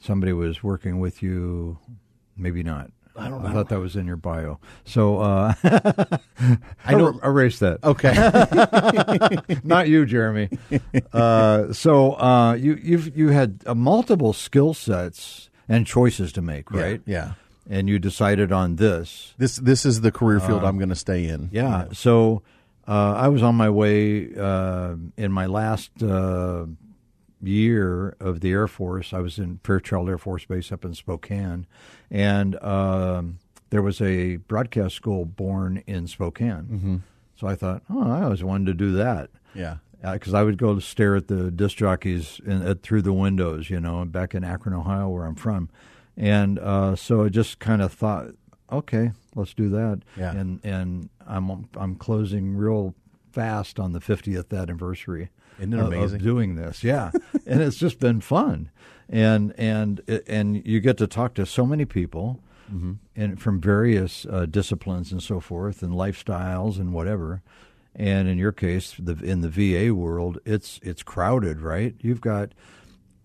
Somebody 0.00 0.32
was 0.32 0.62
working 0.62 0.98
with 0.98 1.22
you, 1.22 1.78
maybe 2.38 2.62
not. 2.62 2.90
I 3.18 3.28
don't 3.28 3.42
know. 3.42 3.48
I 3.48 3.52
thought 3.52 3.68
that 3.70 3.80
was 3.80 3.96
in 3.96 4.06
your 4.06 4.16
bio. 4.16 4.58
So 4.84 5.18
uh, 5.20 5.54
I 6.84 6.92
don't- 6.92 7.22
erase 7.24 7.58
that. 7.60 7.82
Okay. 7.84 8.12
not 9.64 9.88
you, 9.88 10.06
Jeremy. 10.06 10.50
Uh, 11.12 11.72
so 11.72 12.12
uh, 12.14 12.54
you 12.54 12.78
you've 12.82 13.16
you 13.16 13.28
had 13.28 13.60
uh, 13.66 13.74
multiple 13.74 14.32
skill 14.32 14.74
sets 14.74 15.48
and 15.68 15.86
choices 15.86 16.32
to 16.32 16.42
make, 16.42 16.70
right? 16.70 17.00
Yeah. 17.06 17.32
And 17.68 17.88
you 17.88 17.98
decided 17.98 18.52
on 18.52 18.76
this. 18.76 19.34
This 19.38 19.56
this 19.56 19.84
is 19.84 20.00
the 20.02 20.12
career 20.12 20.38
field 20.40 20.62
I'm 20.64 20.78
going 20.78 20.90
to 20.90 20.94
stay 20.94 21.24
in. 21.26 21.48
Yeah. 21.52 21.86
So 21.92 22.42
uh, 22.86 23.14
I 23.16 23.28
was 23.28 23.42
on 23.42 23.56
my 23.56 23.70
way 23.70 24.28
uh, 24.38 24.94
in 25.16 25.32
my 25.32 25.46
last 25.46 25.90
uh, 26.02 26.66
year 27.42 28.16
of 28.20 28.40
the 28.40 28.50
Air 28.52 28.66
Force. 28.68 29.12
I 29.12 29.20
was 29.20 29.38
in 29.38 29.58
Fairchild 29.64 30.08
Air 30.08 30.18
Force 30.18 30.44
Base 30.44 30.72
up 30.72 30.84
in 30.84 30.94
Spokane, 30.94 31.66
and 32.10 32.62
um, 32.62 33.38
there 33.70 33.82
was 33.82 34.00
a 34.00 34.36
broadcast 34.36 34.94
school 34.94 35.24
born 35.24 35.82
in 35.86 36.06
Spokane. 36.06 36.64
Mm-hmm. 36.70 36.96
So 37.36 37.46
I 37.46 37.54
thought, 37.54 37.82
oh, 37.90 38.10
I 38.10 38.22
always 38.22 38.42
wanted 38.42 38.66
to 38.66 38.74
do 38.74 38.92
that 38.92 39.28
Yeah. 39.54 39.76
because 40.02 40.32
I 40.32 40.42
would 40.42 40.56
go 40.56 40.74
to 40.74 40.80
stare 40.80 41.16
at 41.16 41.28
the 41.28 41.50
disc 41.50 41.76
jockeys 41.76 42.40
in, 42.46 42.62
uh, 42.66 42.74
through 42.82 43.02
the 43.02 43.12
windows, 43.12 43.68
you 43.68 43.78
know, 43.80 44.04
back 44.06 44.34
in 44.34 44.42
Akron, 44.42 44.74
Ohio, 44.74 45.08
where 45.10 45.26
I'm 45.26 45.34
from, 45.34 45.68
and 46.16 46.58
uh, 46.58 46.96
so 46.96 47.24
I 47.24 47.28
just 47.28 47.58
kind 47.58 47.82
of 47.82 47.92
thought, 47.92 48.28
okay, 48.72 49.12
let's 49.34 49.52
do 49.52 49.68
that. 49.68 50.00
Yeah. 50.16 50.32
And 50.32 50.60
and 50.64 51.10
I'm 51.26 51.68
I'm 51.76 51.96
closing 51.96 52.56
real 52.56 52.94
fast 53.36 53.78
on 53.78 53.92
the 53.92 54.00
50th 54.00 54.58
anniversary. 54.58 55.28
Isn't 55.58 55.74
it 55.74 55.78
of- 55.78 56.14
of 56.14 56.22
doing 56.22 56.54
this? 56.56 56.82
Yeah, 56.82 57.10
and 57.46 57.60
it's 57.60 57.76
just 57.76 58.00
been 58.00 58.22
fun, 58.22 58.70
and 59.10 59.52
and 59.58 60.00
and 60.26 60.66
you 60.66 60.80
get 60.80 60.96
to 60.98 61.06
talk 61.06 61.34
to 61.34 61.44
so 61.44 61.66
many 61.66 61.84
people. 61.84 62.40
Mm-hmm. 62.72 62.94
And 63.14 63.40
from 63.40 63.60
various 63.60 64.26
uh, 64.28 64.46
disciplines 64.46 65.12
and 65.12 65.22
so 65.22 65.38
forth, 65.38 65.82
and 65.82 65.92
lifestyles 65.92 66.80
and 66.80 66.92
whatever, 66.92 67.42
and 67.94 68.26
in 68.26 68.38
your 68.38 68.50
case, 68.52 68.94
the 68.98 69.12
in 69.22 69.40
the 69.42 69.48
VA 69.48 69.94
world, 69.94 70.38
it's 70.44 70.80
it's 70.82 71.02
crowded, 71.04 71.60
right? 71.60 71.94
You've 72.00 72.20
got 72.20 72.52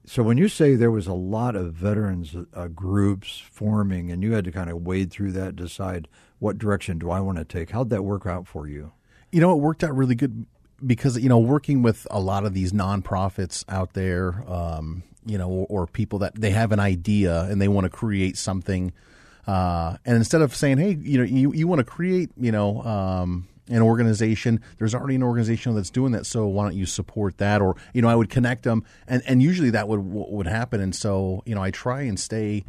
so 0.05 0.23
when 0.23 0.37
you 0.37 0.47
say 0.47 0.75
there 0.75 0.91
was 0.91 1.07
a 1.07 1.13
lot 1.13 1.55
of 1.55 1.73
veterans 1.73 2.35
uh, 2.53 2.67
groups 2.67 3.41
forming, 3.51 4.11
and 4.11 4.21
you 4.21 4.33
had 4.33 4.45
to 4.45 4.51
kind 4.51 4.69
of 4.69 4.81
wade 4.81 5.09
through 5.11 5.31
that, 5.33 5.55
decide 5.55 6.07
what 6.39 6.57
direction 6.57 6.99
do 6.99 7.09
I 7.09 7.19
want 7.19 7.37
to 7.37 7.45
take. 7.45 7.71
How'd 7.71 7.89
that 7.91 8.03
work 8.03 8.25
out 8.25 8.47
for 8.47 8.67
you? 8.67 8.91
You 9.31 9.41
know, 9.41 9.51
it 9.53 9.57
worked 9.57 9.83
out 9.83 9.95
really 9.95 10.15
good 10.15 10.45
because 10.85 11.17
you 11.19 11.29
know 11.29 11.39
working 11.39 11.81
with 11.81 12.07
a 12.11 12.19
lot 12.19 12.45
of 12.45 12.53
these 12.53 12.71
nonprofits 12.71 13.63
out 13.69 13.93
there, 13.93 14.43
um, 14.47 15.03
you 15.25 15.37
know, 15.37 15.49
or, 15.49 15.65
or 15.69 15.87
people 15.87 16.19
that 16.19 16.35
they 16.35 16.51
have 16.51 16.71
an 16.71 16.79
idea 16.79 17.43
and 17.43 17.61
they 17.61 17.67
want 17.67 17.85
to 17.85 17.89
create 17.89 18.37
something, 18.37 18.91
uh, 19.47 19.97
and 20.05 20.17
instead 20.17 20.41
of 20.41 20.55
saying, 20.55 20.77
hey, 20.77 20.97
you 21.01 21.17
know, 21.17 21.23
you 21.23 21.53
you 21.53 21.67
want 21.67 21.79
to 21.79 21.85
create, 21.85 22.31
you 22.37 22.51
know. 22.51 22.81
Um, 22.83 23.47
an 23.69 23.81
organization 23.81 24.59
there's 24.79 24.93
already 24.93 25.15
an 25.15 25.23
organization 25.23 25.73
that's 25.75 25.91
doing 25.91 26.11
that 26.11 26.25
so 26.25 26.45
why 26.45 26.63
don't 26.65 26.75
you 26.75 26.85
support 26.85 27.37
that 27.37 27.61
or 27.61 27.75
you 27.93 28.01
know 28.01 28.09
i 28.09 28.15
would 28.15 28.29
connect 28.29 28.63
them 28.63 28.83
and 29.07 29.21
and 29.25 29.41
usually 29.41 29.69
that 29.69 29.87
would 29.87 29.99
would 29.99 30.47
happen 30.47 30.81
and 30.81 30.93
so 30.93 31.41
you 31.45 31.55
know 31.55 31.63
i 31.63 31.71
try 31.71 32.01
and 32.01 32.19
stay 32.19 32.65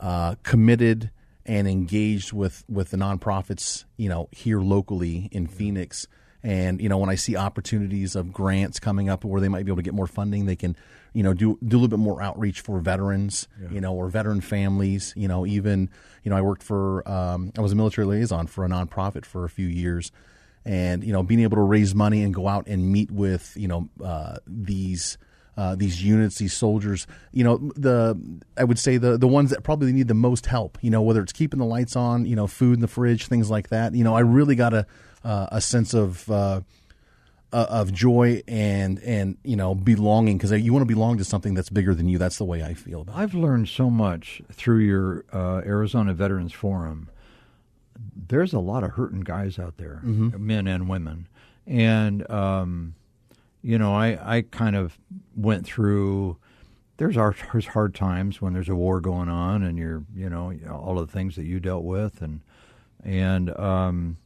uh, 0.00 0.34
committed 0.42 1.10
and 1.50 1.66
engaged 1.66 2.32
with 2.32 2.62
with 2.68 2.90
the 2.90 2.96
nonprofits 2.96 3.84
you 3.96 4.08
know 4.08 4.28
here 4.30 4.60
locally 4.60 5.28
in 5.32 5.48
Phoenix. 5.48 6.06
And 6.44 6.80
you 6.80 6.88
know 6.88 6.96
when 6.96 7.10
I 7.10 7.16
see 7.16 7.34
opportunities 7.36 8.14
of 8.14 8.32
grants 8.32 8.78
coming 8.78 9.10
up 9.10 9.24
where 9.24 9.40
they 9.40 9.48
might 9.48 9.64
be 9.64 9.70
able 9.72 9.78
to 9.78 9.82
get 9.82 9.92
more 9.92 10.06
funding 10.06 10.46
they 10.46 10.54
can 10.54 10.76
you 11.12 11.24
know 11.24 11.34
do 11.34 11.58
do 11.66 11.76
a 11.76 11.78
little 11.78 11.88
bit 11.88 11.98
more 11.98 12.22
outreach 12.22 12.60
for 12.60 12.78
veterans 12.78 13.48
you 13.68 13.80
know 13.80 13.94
or 13.94 14.08
veteran 14.08 14.40
families 14.40 15.12
you 15.16 15.26
know 15.26 15.44
even 15.44 15.90
you 16.22 16.30
know 16.30 16.36
I 16.36 16.40
worked 16.40 16.62
for 16.62 17.06
um, 17.06 17.52
I 17.58 17.60
was 17.60 17.72
a 17.72 17.76
military 17.76 18.06
liaison 18.06 18.46
for 18.46 18.64
a 18.64 18.68
nonprofit 18.68 19.24
for 19.24 19.44
a 19.44 19.50
few 19.50 19.66
years. 19.66 20.12
And 20.64 21.02
you 21.02 21.12
know 21.12 21.24
being 21.24 21.40
able 21.40 21.56
to 21.56 21.62
raise 21.62 21.96
money 21.96 22.22
and 22.22 22.32
go 22.32 22.46
out 22.46 22.68
and 22.68 22.92
meet 22.92 23.10
with 23.10 23.52
you 23.56 23.66
know 23.66 23.88
uh, 24.04 24.36
these 24.46 25.18
uh, 25.60 25.74
these 25.74 26.02
units, 26.02 26.38
these 26.38 26.54
soldiers, 26.54 27.06
you 27.32 27.44
know, 27.44 27.58
the 27.76 28.18
I 28.56 28.64
would 28.64 28.78
say 28.78 28.96
the 28.96 29.18
the 29.18 29.28
ones 29.28 29.50
that 29.50 29.62
probably 29.62 29.92
need 29.92 30.08
the 30.08 30.14
most 30.14 30.46
help, 30.46 30.78
you 30.80 30.88
know, 30.88 31.02
whether 31.02 31.22
it's 31.22 31.34
keeping 31.34 31.58
the 31.58 31.66
lights 31.66 31.96
on, 31.96 32.24
you 32.24 32.34
know, 32.34 32.46
food 32.46 32.76
in 32.76 32.80
the 32.80 32.88
fridge, 32.88 33.26
things 33.26 33.50
like 33.50 33.68
that. 33.68 33.94
You 33.94 34.02
know, 34.02 34.16
I 34.16 34.20
really 34.20 34.54
got 34.54 34.72
a 34.72 34.86
uh, 35.22 35.48
a 35.52 35.60
sense 35.60 35.92
of 35.92 36.30
uh, 36.30 36.62
uh, 37.52 37.66
of 37.68 37.92
joy 37.92 38.42
and 38.48 39.00
and 39.00 39.36
you 39.44 39.54
know 39.54 39.74
belonging 39.74 40.38
because 40.38 40.50
you 40.50 40.72
want 40.72 40.80
to 40.80 40.94
belong 40.94 41.18
to 41.18 41.26
something 41.26 41.52
that's 41.52 41.68
bigger 41.68 41.94
than 41.94 42.08
you. 42.08 42.16
That's 42.16 42.38
the 42.38 42.46
way 42.46 42.62
I 42.62 42.72
feel 42.72 43.02
about 43.02 43.18
it. 43.18 43.18
I've 43.18 43.34
learned 43.34 43.68
so 43.68 43.90
much 43.90 44.40
through 44.50 44.78
your 44.78 45.26
uh, 45.30 45.60
Arizona 45.66 46.14
Veterans 46.14 46.54
Forum. 46.54 47.10
There's 48.28 48.54
a 48.54 48.60
lot 48.60 48.82
of 48.82 48.92
hurting 48.92 49.20
guys 49.20 49.58
out 49.58 49.76
there, 49.76 50.00
men 50.02 50.66
and 50.66 50.88
women, 50.88 51.28
and 51.66 52.28
um, 52.30 52.94
you 53.62 53.78
know, 53.78 53.94
I 53.94 54.36
I 54.36 54.42
kind 54.42 54.76
of 54.76 54.98
went 55.36 55.66
through. 55.66 56.36
There's 56.96 57.16
our 57.16 57.34
there's 57.52 57.66
hard 57.68 57.94
times 57.94 58.40
when 58.42 58.52
there's 58.52 58.68
a 58.68 58.74
war 58.74 59.00
going 59.00 59.28
on, 59.28 59.62
and 59.62 59.78
you're 59.78 60.04
you 60.14 60.28
know 60.30 60.52
all 60.70 60.98
of 60.98 61.06
the 61.06 61.12
things 61.12 61.36
that 61.36 61.44
you 61.44 61.60
dealt 61.60 61.84
with, 61.84 62.20
and 62.22 62.40
and 63.02 63.50
um, 63.58 64.18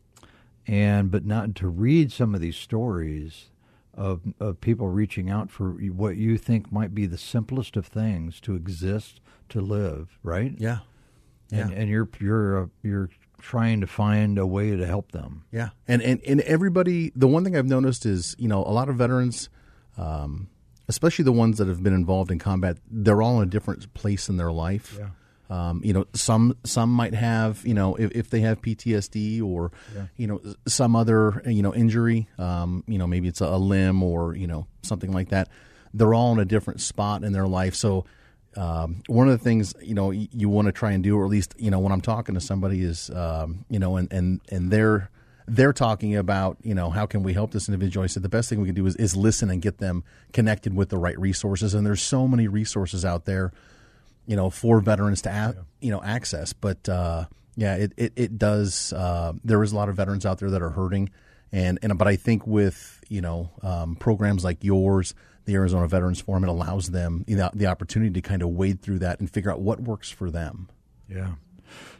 and 0.66 1.10
but 1.10 1.24
not 1.24 1.54
to 1.56 1.68
read 1.68 2.10
some 2.12 2.34
of 2.34 2.40
these 2.40 2.56
stories 2.56 3.50
of 3.92 4.22
of 4.40 4.60
people 4.60 4.88
reaching 4.88 5.30
out 5.30 5.50
for 5.50 5.70
what 5.70 6.16
you 6.16 6.36
think 6.36 6.72
might 6.72 6.94
be 6.94 7.06
the 7.06 7.18
simplest 7.18 7.76
of 7.76 7.86
things 7.86 8.40
to 8.40 8.54
exist 8.56 9.20
to 9.50 9.60
live, 9.60 10.18
right? 10.24 10.54
Yeah. 10.58 10.78
and, 11.52 11.70
Yeah. 11.70 11.76
and 11.76 11.88
you're 11.88 12.08
you're 12.18 12.62
uh, 12.64 12.66
you're 12.82 13.08
trying 13.44 13.82
to 13.82 13.86
find 13.86 14.38
a 14.38 14.46
way 14.46 14.74
to 14.74 14.86
help 14.86 15.12
them. 15.12 15.44
Yeah, 15.52 15.68
and 15.86 16.02
and 16.02 16.20
and 16.26 16.40
everybody. 16.40 17.12
The 17.14 17.28
one 17.28 17.44
thing 17.44 17.56
I've 17.56 17.66
noticed 17.66 18.06
is, 18.06 18.34
you 18.38 18.48
know, 18.48 18.64
a 18.64 18.72
lot 18.72 18.88
of 18.88 18.96
veterans, 18.96 19.50
um, 19.98 20.48
especially 20.88 21.24
the 21.24 21.32
ones 21.32 21.58
that 21.58 21.68
have 21.68 21.82
been 21.82 21.92
involved 21.92 22.30
in 22.30 22.38
combat, 22.38 22.78
they're 22.90 23.20
all 23.20 23.40
in 23.42 23.48
a 23.48 23.50
different 23.50 23.92
place 23.92 24.28
in 24.28 24.38
their 24.38 24.50
life. 24.50 24.96
Yeah. 24.98 25.10
Um, 25.50 25.82
you 25.84 25.92
know, 25.92 26.06
some 26.14 26.56
some 26.64 26.90
might 26.90 27.12
have, 27.14 27.64
you 27.66 27.74
know, 27.74 27.96
if, 27.96 28.10
if 28.12 28.30
they 28.30 28.40
have 28.40 28.62
PTSD 28.62 29.42
or, 29.42 29.72
you 30.16 30.26
know, 30.26 30.40
some 30.66 30.96
other, 30.96 31.42
you 31.44 31.62
know, 31.62 31.74
injury. 31.74 32.26
Um, 32.38 32.82
you 32.88 32.96
know, 32.96 33.06
maybe 33.06 33.28
it's 33.28 33.42
a, 33.42 33.46
a 33.46 33.58
limb 33.58 34.02
or 34.02 34.34
you 34.34 34.46
know 34.46 34.66
something 34.82 35.12
like 35.12 35.28
that. 35.28 35.48
They're 35.92 36.14
all 36.14 36.32
in 36.32 36.38
a 36.38 36.46
different 36.46 36.80
spot 36.80 37.22
in 37.22 37.32
their 37.32 37.46
life, 37.46 37.74
so. 37.74 38.06
Um, 38.56 39.02
one 39.06 39.28
of 39.28 39.38
the 39.38 39.42
things 39.42 39.74
you 39.82 39.94
know 39.94 40.10
you, 40.10 40.28
you 40.32 40.48
want 40.48 40.66
to 40.66 40.72
try 40.72 40.92
and 40.92 41.02
do, 41.02 41.16
or 41.16 41.24
at 41.24 41.30
least 41.30 41.54
you 41.58 41.70
know 41.70 41.78
when 41.78 41.92
I'm 41.92 42.00
talking 42.00 42.34
to 42.34 42.40
somebody 42.40 42.82
is 42.82 43.10
um, 43.10 43.64
you 43.68 43.78
know 43.78 43.96
and 43.96 44.12
and 44.12 44.40
and 44.50 44.70
they're 44.70 45.10
they're 45.46 45.72
talking 45.72 46.16
about 46.16 46.56
you 46.62 46.74
know 46.74 46.90
how 46.90 47.06
can 47.06 47.22
we 47.22 47.32
help 47.32 47.50
this 47.50 47.68
individual. 47.68 48.04
I 48.04 48.06
said 48.06 48.22
the 48.22 48.28
best 48.28 48.48
thing 48.48 48.60
we 48.60 48.66
can 48.66 48.74
do 48.74 48.86
is, 48.86 48.96
is 48.96 49.16
listen 49.16 49.50
and 49.50 49.60
get 49.60 49.78
them 49.78 50.04
connected 50.32 50.74
with 50.74 50.88
the 50.88 50.98
right 50.98 51.18
resources. 51.18 51.74
And 51.74 51.86
there's 51.86 52.02
so 52.02 52.26
many 52.26 52.48
resources 52.48 53.04
out 53.04 53.24
there, 53.24 53.52
you 54.26 54.36
know, 54.36 54.50
for 54.50 54.80
veterans 54.80 55.22
to 55.22 55.30
a- 55.30 55.64
you 55.80 55.90
know 55.90 56.02
access. 56.02 56.52
But 56.52 56.88
uh, 56.88 57.26
yeah, 57.56 57.76
it 57.76 57.92
it, 57.96 58.12
it 58.16 58.38
does. 58.38 58.92
Uh, 58.92 59.32
there 59.44 59.62
is 59.62 59.72
a 59.72 59.76
lot 59.76 59.88
of 59.88 59.96
veterans 59.96 60.24
out 60.24 60.38
there 60.38 60.50
that 60.50 60.62
are 60.62 60.70
hurting, 60.70 61.10
and 61.52 61.78
and 61.82 61.96
but 61.98 62.08
I 62.08 62.16
think 62.16 62.46
with 62.46 63.00
you 63.08 63.20
know 63.20 63.50
um, 63.62 63.96
programs 63.96 64.44
like 64.44 64.64
yours, 64.64 65.14
the 65.44 65.54
Arizona 65.54 65.86
Veterans 65.86 66.20
Forum, 66.20 66.44
it 66.44 66.48
allows 66.48 66.90
them 66.90 67.24
you 67.26 67.36
know, 67.36 67.50
the 67.54 67.66
opportunity 67.66 68.12
to 68.12 68.20
kind 68.20 68.42
of 68.42 68.50
wade 68.50 68.80
through 68.80 68.98
that 69.00 69.20
and 69.20 69.30
figure 69.30 69.50
out 69.50 69.60
what 69.60 69.80
works 69.80 70.10
for 70.10 70.30
them. 70.30 70.68
Yeah. 71.08 71.32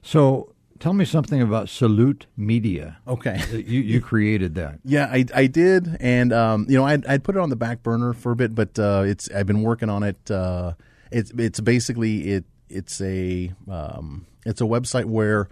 So 0.02 0.54
tell 0.78 0.92
me 0.92 1.04
something 1.04 1.40
about 1.40 1.68
Salute 1.68 2.26
Media. 2.36 2.98
Okay. 3.06 3.42
You 3.52 3.80
you 3.80 4.00
created 4.00 4.54
that. 4.56 4.80
Yeah, 4.84 5.08
I, 5.10 5.24
I 5.34 5.46
did, 5.46 5.96
and 6.00 6.32
um, 6.32 6.66
you 6.68 6.76
know, 6.76 6.84
I'd, 6.84 7.06
I'd 7.06 7.24
put 7.24 7.36
it 7.36 7.40
on 7.40 7.48
the 7.48 7.56
back 7.56 7.82
burner 7.82 8.12
for 8.12 8.32
a 8.32 8.36
bit, 8.36 8.54
but 8.54 8.78
uh, 8.78 9.02
it's 9.06 9.30
I've 9.30 9.46
been 9.46 9.62
working 9.62 9.88
on 9.88 10.02
it. 10.02 10.30
Uh, 10.30 10.74
it's 11.10 11.32
it's 11.38 11.60
basically 11.60 12.30
it 12.32 12.44
it's 12.68 13.00
a 13.00 13.52
um, 13.70 14.26
it's 14.44 14.60
a 14.60 14.64
website 14.64 15.06
where 15.06 15.48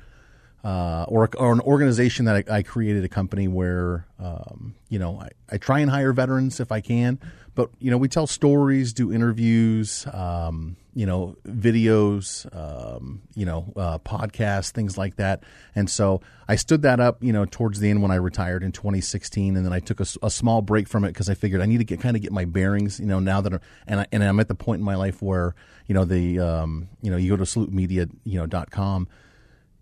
uh, 0.64 1.04
or 1.08 1.28
or 1.38 1.52
an 1.52 1.60
organization 1.60 2.26
that 2.26 2.48
I, 2.48 2.58
I 2.58 2.62
created 2.62 3.04
a 3.04 3.08
company 3.08 3.48
where 3.48 4.06
um, 4.18 4.74
you 4.88 4.98
know 4.98 5.20
I, 5.20 5.28
I 5.50 5.58
try 5.58 5.80
and 5.80 5.90
hire 5.90 6.12
veterans 6.12 6.60
if 6.60 6.70
I 6.70 6.80
can, 6.80 7.18
but 7.54 7.70
you 7.78 7.90
know 7.90 7.98
we 7.98 8.08
tell 8.08 8.26
stories, 8.26 8.92
do 8.92 9.12
interviews, 9.12 10.06
um, 10.12 10.76
you 10.94 11.04
know 11.04 11.36
videos, 11.46 12.46
um, 12.56 13.22
you 13.34 13.44
know 13.44 13.72
uh, 13.74 13.98
podcasts, 13.98 14.70
things 14.70 14.96
like 14.96 15.16
that. 15.16 15.42
And 15.74 15.90
so 15.90 16.20
I 16.46 16.54
stood 16.54 16.82
that 16.82 17.00
up, 17.00 17.24
you 17.24 17.32
know, 17.32 17.44
towards 17.44 17.80
the 17.80 17.90
end 17.90 18.00
when 18.00 18.12
I 18.12 18.16
retired 18.16 18.62
in 18.62 18.70
2016, 18.70 19.56
and 19.56 19.66
then 19.66 19.72
I 19.72 19.80
took 19.80 19.98
a 19.98 20.30
small 20.30 20.62
break 20.62 20.86
from 20.86 21.04
it 21.04 21.08
because 21.08 21.28
I 21.28 21.34
figured 21.34 21.60
I 21.60 21.66
need 21.66 21.78
to 21.78 21.84
get 21.84 22.00
kind 22.00 22.14
of 22.14 22.22
get 22.22 22.30
my 22.30 22.44
bearings, 22.44 23.00
you 23.00 23.06
know, 23.06 23.18
now 23.18 23.40
that 23.40 23.54
I'm, 23.54 23.60
and 23.88 24.00
I, 24.00 24.06
and 24.12 24.22
I'm 24.22 24.38
at 24.38 24.46
the 24.46 24.54
point 24.54 24.78
in 24.78 24.84
my 24.84 24.96
life 24.96 25.20
where 25.20 25.56
you 25.88 25.94
know 25.94 26.04
the 26.04 26.38
um, 26.38 26.88
you 27.02 27.10
know 27.10 27.16
you 27.16 27.30
go 27.30 27.36
to 27.36 27.44
salutemedia 27.44 28.08
you 28.22 28.38
know 28.38 28.46
dot 28.46 28.70
com 28.70 29.08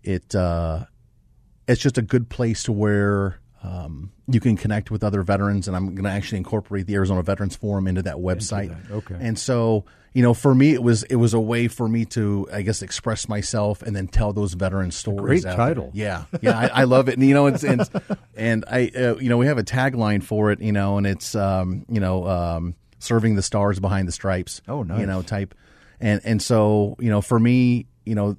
it 0.03 0.33
uh, 0.35 0.85
it's 1.67 1.81
just 1.81 1.97
a 1.97 2.01
good 2.01 2.29
place 2.29 2.63
to 2.63 2.71
where 2.71 3.39
um, 3.63 4.11
you 4.27 4.39
can 4.39 4.57
connect 4.57 4.89
with 4.89 5.03
other 5.03 5.21
veterans, 5.21 5.67
and 5.67 5.77
I'm 5.77 5.93
going 5.93 6.05
to 6.05 6.09
actually 6.09 6.39
incorporate 6.39 6.87
the 6.87 6.95
Arizona 6.95 7.21
Veterans 7.21 7.55
Forum 7.55 7.87
into 7.87 8.01
that 8.03 8.15
website. 8.15 8.69
that, 8.87 8.93
okay. 8.93 9.17
And 9.19 9.37
so, 9.37 9.85
you 10.13 10.23
know, 10.23 10.33
for 10.33 10.55
me, 10.55 10.73
it 10.73 10.81
was 10.81 11.03
it 11.03 11.17
was 11.17 11.33
a 11.33 11.39
way 11.39 11.67
for 11.67 11.87
me 11.87 12.05
to, 12.05 12.47
I 12.51 12.63
guess, 12.63 12.81
express 12.81 13.29
myself 13.29 13.81
and 13.83 13.95
then 13.95 14.07
tell 14.07 14.33
those 14.33 14.53
veteran 14.53 14.91
stories. 14.91 15.43
great 15.43 15.45
out 15.45 15.57
there. 15.57 15.67
title. 15.67 15.91
Yeah, 15.93 16.25
yeah, 16.41 16.57
I, 16.57 16.81
I 16.81 16.83
love 16.85 17.07
it. 17.07 17.17
And 17.17 17.27
you 17.27 17.33
know, 17.33 17.47
it's, 17.47 17.63
and 17.63 17.87
and 18.35 18.65
I, 18.67 18.91
uh, 18.95 19.15
you 19.17 19.29
know, 19.29 19.37
we 19.37 19.45
have 19.45 19.57
a 19.57 19.63
tagline 19.63 20.23
for 20.23 20.51
it. 20.51 20.59
You 20.59 20.71
know, 20.71 20.97
and 20.97 21.05
it's 21.05 21.35
um, 21.35 21.85
you 21.87 21.99
know, 21.99 22.27
um, 22.27 22.75
serving 22.99 23.35
the 23.35 23.43
stars 23.43 23.79
behind 23.79 24.07
the 24.07 24.11
stripes. 24.11 24.61
Oh, 24.67 24.83
nice. 24.83 24.99
You 24.99 25.05
know, 25.05 25.21
type. 25.21 25.53
And 25.99 26.19
and 26.23 26.41
so 26.41 26.95
you 26.99 27.09
know, 27.09 27.21
for 27.21 27.39
me, 27.39 27.85
you 28.05 28.15
know, 28.15 28.37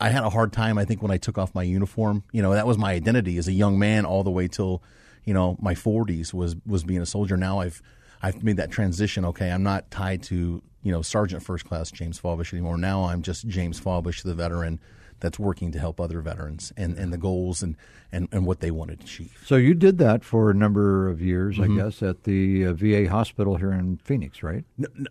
I 0.00 0.08
had 0.08 0.24
a 0.24 0.30
hard 0.30 0.52
time. 0.52 0.78
I 0.78 0.84
think 0.84 1.02
when 1.02 1.10
I 1.10 1.18
took 1.18 1.36
off 1.36 1.54
my 1.54 1.62
uniform, 1.62 2.24
you 2.32 2.42
know, 2.42 2.52
that 2.52 2.66
was 2.66 2.78
my 2.78 2.92
identity 2.92 3.36
as 3.36 3.48
a 3.48 3.52
young 3.52 3.78
man 3.78 4.06
all 4.06 4.24
the 4.24 4.30
way 4.30 4.48
till, 4.48 4.82
you 5.24 5.34
know, 5.34 5.56
my 5.60 5.74
40s 5.74 6.32
was 6.32 6.56
was 6.66 6.84
being 6.84 7.00
a 7.00 7.06
soldier. 7.06 7.36
Now 7.36 7.60
I've 7.60 7.82
I've 8.22 8.42
made 8.42 8.56
that 8.56 8.70
transition. 8.70 9.24
Okay, 9.26 9.50
I'm 9.50 9.62
not 9.62 9.90
tied 9.90 10.22
to 10.24 10.62
you 10.82 10.92
know 10.92 11.02
Sergeant 11.02 11.42
First 11.42 11.66
Class 11.66 11.90
James 11.90 12.20
Falbish 12.20 12.52
anymore. 12.52 12.78
Now 12.78 13.04
I'm 13.04 13.22
just 13.22 13.46
James 13.46 13.80
Falbish, 13.80 14.22
the 14.22 14.34
veteran 14.34 14.80
that's 15.20 15.38
working 15.38 15.70
to 15.72 15.78
help 15.78 16.00
other 16.00 16.20
veterans 16.20 16.72
and, 16.76 16.96
and 16.98 17.12
the 17.12 17.18
goals 17.18 17.62
and, 17.62 17.76
and, 18.12 18.28
and 18.32 18.44
what 18.46 18.60
they 18.60 18.70
want 18.70 18.90
to 18.90 18.94
achieve. 19.04 19.40
So 19.46 19.56
you 19.56 19.74
did 19.74 19.98
that 19.98 20.24
for 20.24 20.50
a 20.50 20.54
number 20.54 21.08
of 21.08 21.20
years, 21.20 21.56
Mm-hmm. 21.58 21.78
I 21.80 21.82
guess, 21.84 22.02
at 22.02 22.24
the 22.24 22.66
uh, 22.66 22.72
VA 22.72 23.08
hospital 23.08 23.56
here 23.56 23.72
in 23.72 23.98
Phoenix, 23.98 24.42
right? 24.42 24.64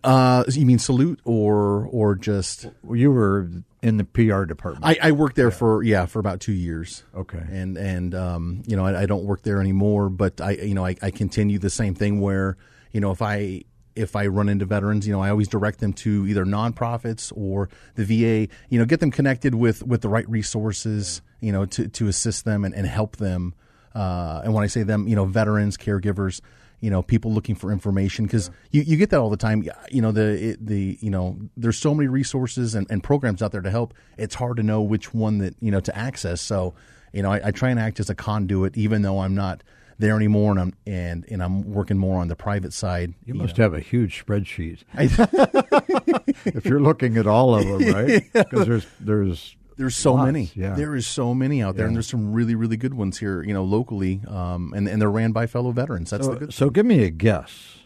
Uh, 0.04 0.44
you 0.48 0.66
mean 0.66 0.78
salute 0.78 1.20
or 1.24 1.86
or 1.90 2.14
just? 2.14 2.66
Well, 2.82 2.96
You 2.96 3.10
were 3.12 3.48
in 3.82 3.96
the 3.96 4.04
PR 4.04 4.44
department. 4.44 4.84
I, 4.84 5.08
I 5.08 5.12
worked 5.12 5.36
there 5.36 5.50
for 5.50 5.82
yeah 5.82 6.06
for 6.06 6.18
about 6.18 6.40
two 6.40 6.52
years. 6.52 7.02
Okay. 7.14 7.42
and 7.50 7.76
and 7.78 8.14
um, 8.14 8.62
you 8.66 8.76
know 8.76 8.84
I, 8.84 9.02
I 9.02 9.06
don't 9.06 9.24
work 9.24 9.42
there 9.42 9.60
anymore, 9.60 10.08
but 10.10 10.40
I 10.40 10.52
you 10.52 10.74
know 10.74 10.84
I, 10.84 10.96
I 11.02 11.10
continue 11.10 11.58
the 11.58 11.70
same 11.70 11.94
thing 11.94 12.20
where 12.20 12.56
you 12.92 13.00
know 13.00 13.10
if 13.10 13.22
I 13.22 13.62
if 13.94 14.16
I 14.16 14.26
run 14.26 14.48
into 14.48 14.64
veterans, 14.64 15.06
you 15.06 15.12
know 15.12 15.20
I 15.20 15.30
always 15.30 15.48
direct 15.48 15.80
them 15.80 15.92
to 15.94 16.26
either 16.26 16.44
nonprofits 16.44 17.32
or 17.36 17.68
the 17.94 18.04
VA. 18.04 18.52
You 18.68 18.78
know, 18.78 18.84
get 18.84 19.00
them 19.00 19.10
connected 19.10 19.54
with 19.54 19.82
with 19.82 20.02
the 20.02 20.08
right 20.08 20.28
resources. 20.28 21.22
You 21.40 21.52
know, 21.52 21.66
to 21.66 21.88
to 21.88 22.08
assist 22.08 22.44
them 22.44 22.64
and, 22.64 22.74
and 22.74 22.86
help 22.86 23.16
them. 23.16 23.54
Uh, 23.94 24.42
and 24.44 24.54
when 24.54 24.62
I 24.62 24.68
say 24.68 24.82
them, 24.82 25.08
you 25.08 25.16
know, 25.16 25.24
veterans, 25.24 25.76
caregivers. 25.76 26.40
You 26.82 26.88
know, 26.88 27.02
people 27.02 27.30
looking 27.30 27.56
for 27.56 27.70
information 27.70 28.24
because 28.24 28.50
you, 28.70 28.80
you 28.80 28.96
get 28.96 29.10
that 29.10 29.20
all 29.20 29.28
the 29.28 29.36
time. 29.36 29.68
You 29.90 30.00
know, 30.00 30.12
the 30.12 30.52
it, 30.52 30.66
the 30.66 30.96
you 31.02 31.10
know, 31.10 31.36
there's 31.54 31.76
so 31.76 31.94
many 31.94 32.08
resources 32.08 32.74
and, 32.74 32.86
and 32.88 33.02
programs 33.04 33.42
out 33.42 33.52
there 33.52 33.60
to 33.60 33.70
help. 33.70 33.92
It's 34.16 34.34
hard 34.34 34.56
to 34.56 34.62
know 34.62 34.80
which 34.80 35.12
one 35.12 35.38
that 35.38 35.56
you 35.60 35.70
know 35.70 35.80
to 35.80 35.94
access. 35.94 36.40
So, 36.40 36.72
you 37.12 37.22
know, 37.22 37.32
I, 37.32 37.48
I 37.48 37.50
try 37.50 37.68
and 37.68 37.78
act 37.78 38.00
as 38.00 38.08
a 38.08 38.14
conduit, 38.14 38.78
even 38.78 39.02
though 39.02 39.18
I'm 39.18 39.34
not 39.34 39.62
there 40.00 40.16
anymore, 40.16 40.50
and 40.52 40.60
I'm 40.60 40.72
and 40.86 41.24
and 41.30 41.42
I'm 41.42 41.72
working 41.72 41.98
more 41.98 42.20
on 42.20 42.28
the 42.28 42.36
private 42.36 42.72
side. 42.72 43.14
you 43.24 43.34
must 43.34 43.56
have 43.58 43.74
a 43.74 43.80
huge 43.80 44.24
spreadsheet. 44.24 44.82
if 46.46 46.64
you're 46.64 46.80
looking 46.80 47.16
at 47.16 47.26
all 47.26 47.54
of 47.54 47.66
them, 47.66 47.94
right? 47.94 48.24
Because 48.32 48.66
there's 48.66 48.86
there's 48.98 49.56
There's 49.76 49.96
so 49.96 50.14
Lots, 50.14 50.26
many. 50.26 50.50
yeah. 50.54 50.74
There 50.74 50.94
is 50.96 51.06
so 51.06 51.34
many 51.34 51.62
out 51.62 51.76
there, 51.76 51.86
and 51.86 51.94
there's 51.94 52.08
some 52.08 52.32
really, 52.32 52.54
really 52.54 52.76
good 52.76 52.94
ones 52.94 53.18
here, 53.18 53.42
you 53.42 53.54
know, 53.54 53.64
locally, 53.64 54.20
um, 54.26 54.72
and 54.74 54.88
and 54.88 55.00
they're 55.00 55.10
ran 55.10 55.32
by 55.32 55.46
fellow 55.46 55.72
veterans. 55.72 56.10
That's 56.10 56.26
the 56.26 56.32
so, 56.32 56.38
good. 56.38 56.54
so 56.54 56.70
give 56.70 56.86
me 56.86 57.04
a 57.04 57.10
guess. 57.10 57.76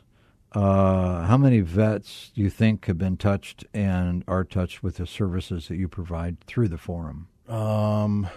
Uh, 0.53 1.25
how 1.27 1.37
many 1.37 1.59
vets 1.61 2.31
do 2.35 2.41
you 2.41 2.49
think 2.49 2.87
have 2.87 2.97
been 2.97 3.17
touched 3.17 3.65
and 3.75 4.23
are 4.29 4.45
touched 4.45 4.85
with 4.85 4.97
the 4.99 5.07
services 5.07 5.67
that 5.67 5.77
you 5.77 5.89
provide 5.89 6.41
through 6.47 6.69
the 6.69 6.79
forum? 6.79 7.27
Um, 7.49 8.29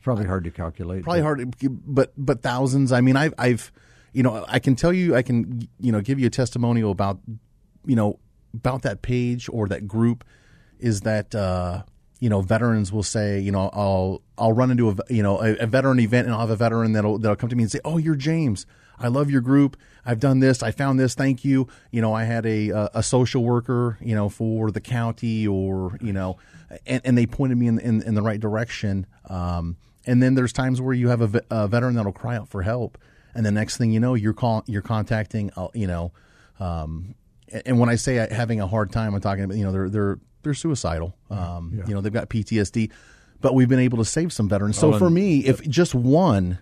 It's 0.00 0.04
probably 0.06 0.24
hard 0.24 0.44
to 0.44 0.50
calculate. 0.50 1.02
probably 1.04 1.20
but- 1.20 1.24
hard, 1.24 1.54
but 1.86 2.12
but 2.16 2.40
thousands. 2.40 2.90
I 2.90 3.02
mean, 3.02 3.16
I've 3.16 3.34
I've 3.36 3.70
you 4.14 4.22
know 4.22 4.46
I 4.48 4.58
can 4.58 4.74
tell 4.74 4.94
you 4.94 5.14
I 5.14 5.20
can 5.20 5.68
you 5.78 5.92
know 5.92 6.00
give 6.00 6.18
you 6.18 6.26
a 6.26 6.30
testimonial 6.30 6.90
about 6.90 7.20
you 7.84 7.96
know 7.96 8.18
about 8.54 8.80
that 8.80 9.02
page 9.02 9.50
or 9.52 9.68
that 9.68 9.86
group 9.86 10.24
is 10.78 11.02
that 11.02 11.34
uh, 11.34 11.82
you 12.18 12.30
know 12.30 12.40
veterans 12.40 12.90
will 12.90 13.02
say 13.02 13.40
you 13.40 13.52
know 13.52 13.68
I'll 13.74 14.22
I'll 14.38 14.54
run 14.54 14.70
into 14.70 14.88
a 14.88 14.96
you 15.10 15.22
know 15.22 15.38
a, 15.42 15.54
a 15.56 15.66
veteran 15.66 16.00
event 16.00 16.24
and 16.24 16.32
I'll 16.34 16.40
have 16.40 16.48
a 16.50 16.56
veteran 16.56 16.92
that'll 16.92 17.18
that'll 17.18 17.36
come 17.36 17.50
to 17.50 17.56
me 17.56 17.64
and 17.64 17.70
say 17.70 17.80
oh 17.84 17.98
you're 17.98 18.16
James. 18.16 18.64
I 18.98 19.08
love 19.08 19.30
your 19.30 19.42
group. 19.42 19.76
I've 20.04 20.20
done 20.20 20.40
this. 20.40 20.62
I 20.62 20.70
found 20.70 20.98
this. 20.98 21.14
Thank 21.14 21.44
you. 21.44 21.68
You 21.90 22.00
know 22.00 22.14
I 22.14 22.24
had 22.24 22.46
a 22.46 22.70
a, 22.70 22.90
a 22.94 23.02
social 23.02 23.44
worker 23.44 23.98
you 24.00 24.14
know 24.14 24.30
for 24.30 24.70
the 24.70 24.80
county 24.80 25.46
or 25.46 25.98
you 26.00 26.14
know 26.14 26.38
and, 26.86 27.02
and 27.04 27.18
they 27.18 27.26
pointed 27.26 27.58
me 27.58 27.66
in, 27.66 27.78
in 27.78 28.00
in 28.00 28.14
the 28.14 28.22
right 28.22 28.40
direction. 28.40 29.04
Um, 29.28 29.76
and 30.10 30.22
then 30.22 30.34
there's 30.34 30.52
times 30.52 30.80
where 30.80 30.94
you 30.94 31.08
have 31.08 31.22
a, 31.34 31.42
a 31.50 31.68
veteran 31.68 31.94
that'll 31.96 32.12
cry 32.22 32.36
out 32.36 32.48
for 32.48 32.62
help 32.62 32.98
and 33.34 33.44
the 33.46 33.50
next 33.60 33.76
thing 33.78 33.92
you 33.92 34.00
know 34.00 34.14
you're 34.14 34.32
call, 34.42 34.64
you're 34.66 34.82
contacting 34.82 35.50
uh, 35.56 35.68
you 35.74 35.86
know 35.86 36.12
um, 36.58 37.14
and 37.52 37.62
and 37.66 37.78
when 37.80 37.88
I 37.88 37.96
say 37.96 38.14
having 38.30 38.60
a 38.60 38.66
hard 38.66 38.92
time, 38.92 39.14
I'm 39.14 39.20
talking 39.20 39.44
about 39.44 39.56
you 39.56 39.64
know 39.64 39.72
they're 39.72 39.88
they're 39.88 40.18
they're 40.42 40.54
suicidal. 40.54 41.16
Um, 41.30 41.82
You 41.86 41.94
know 41.94 42.00
they've 42.00 42.12
got 42.12 42.28
PTSD, 42.28 42.90
but 43.40 43.54
we've 43.54 43.68
been 43.68 43.78
able 43.80 43.98
to 43.98 44.04
save 44.04 44.32
some 44.32 44.48
veterans. 44.48 44.78
So 44.78 44.90
Well, 44.90 44.98
for 44.98 45.06
and- 45.06 45.14
me, 45.14 45.40
if 45.46 45.60
just 45.68 45.94
one, 45.94 46.58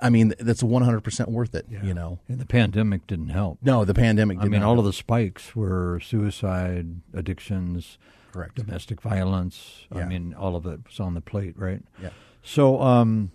I 0.00 0.08
mean, 0.08 0.32
that's 0.38 0.62
100% 0.62 1.28
worth 1.28 1.54
it, 1.54 1.66
you 1.82 1.92
know. 1.94 2.20
And 2.28 2.38
the 2.38 2.46
pandemic 2.46 3.06
didn't 3.06 3.28
help. 3.30 3.58
No, 3.62 3.84
the 3.84 3.92
pandemic 3.94 4.38
I 4.38 4.44
mean, 4.44 4.60
not 4.60 4.66
all 4.68 4.74
help. 4.76 4.78
of 4.80 4.84
the 4.86 4.92
spikes 4.94 5.54
were 5.56 6.00
suicide, 6.00 7.00
addictions, 7.12 7.98
Correct. 8.32 8.54
domestic 8.54 9.00
violence. 9.02 9.86
I 9.92 10.04
mean, 10.04 10.32
all 10.34 10.54
of 10.56 10.64
it 10.66 10.80
was 10.86 11.00
on 11.00 11.14
the 11.14 11.20
plate, 11.20 11.54
right? 11.58 11.82
Yeah. 12.00 12.10
So, 12.42 12.80
um, 12.80 13.30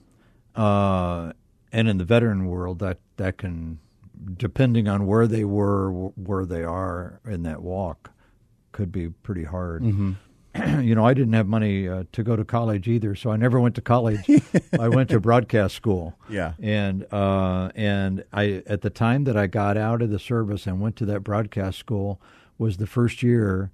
uh, 0.55 1.33
and 1.71 1.87
in 1.87 1.97
the 1.97 2.05
veteran 2.05 2.47
world, 2.47 2.79
that 2.79 2.99
that 3.17 3.37
can, 3.37 3.79
depending 4.37 4.87
on 4.87 5.05
where 5.05 5.27
they 5.27 5.45
were, 5.45 5.91
where 5.91 6.45
they 6.45 6.63
are 6.63 7.19
in 7.25 7.43
that 7.43 7.61
walk, 7.61 8.11
could 8.71 8.91
be 8.91 9.09
pretty 9.09 9.43
hard. 9.43 9.83
Mm-hmm. 9.83 10.13
you 10.81 10.95
know, 10.95 11.05
I 11.05 11.13
didn't 11.13 11.33
have 11.33 11.47
money 11.47 11.87
uh, 11.87 12.03
to 12.13 12.23
go 12.23 12.35
to 12.35 12.45
college 12.45 12.87
either, 12.87 13.15
so 13.15 13.29
I 13.31 13.35
never 13.35 13.59
went 13.59 13.75
to 13.75 13.81
college. 13.81 14.19
I 14.79 14.87
went 14.87 15.09
to 15.09 15.19
broadcast 15.19 15.75
school. 15.75 16.15
Yeah. 16.29 16.53
and 16.61 17.05
uh, 17.11 17.71
and 17.75 18.23
I 18.31 18.63
at 18.67 18.81
the 18.81 18.89
time 18.89 19.25
that 19.25 19.35
I 19.35 19.47
got 19.47 19.77
out 19.77 20.01
of 20.01 20.09
the 20.09 20.19
service 20.19 20.65
and 20.65 20.79
went 20.79 20.95
to 20.97 21.05
that 21.07 21.21
broadcast 21.21 21.77
school 21.77 22.21
was 22.57 22.77
the 22.77 22.87
first 22.87 23.21
year 23.21 23.71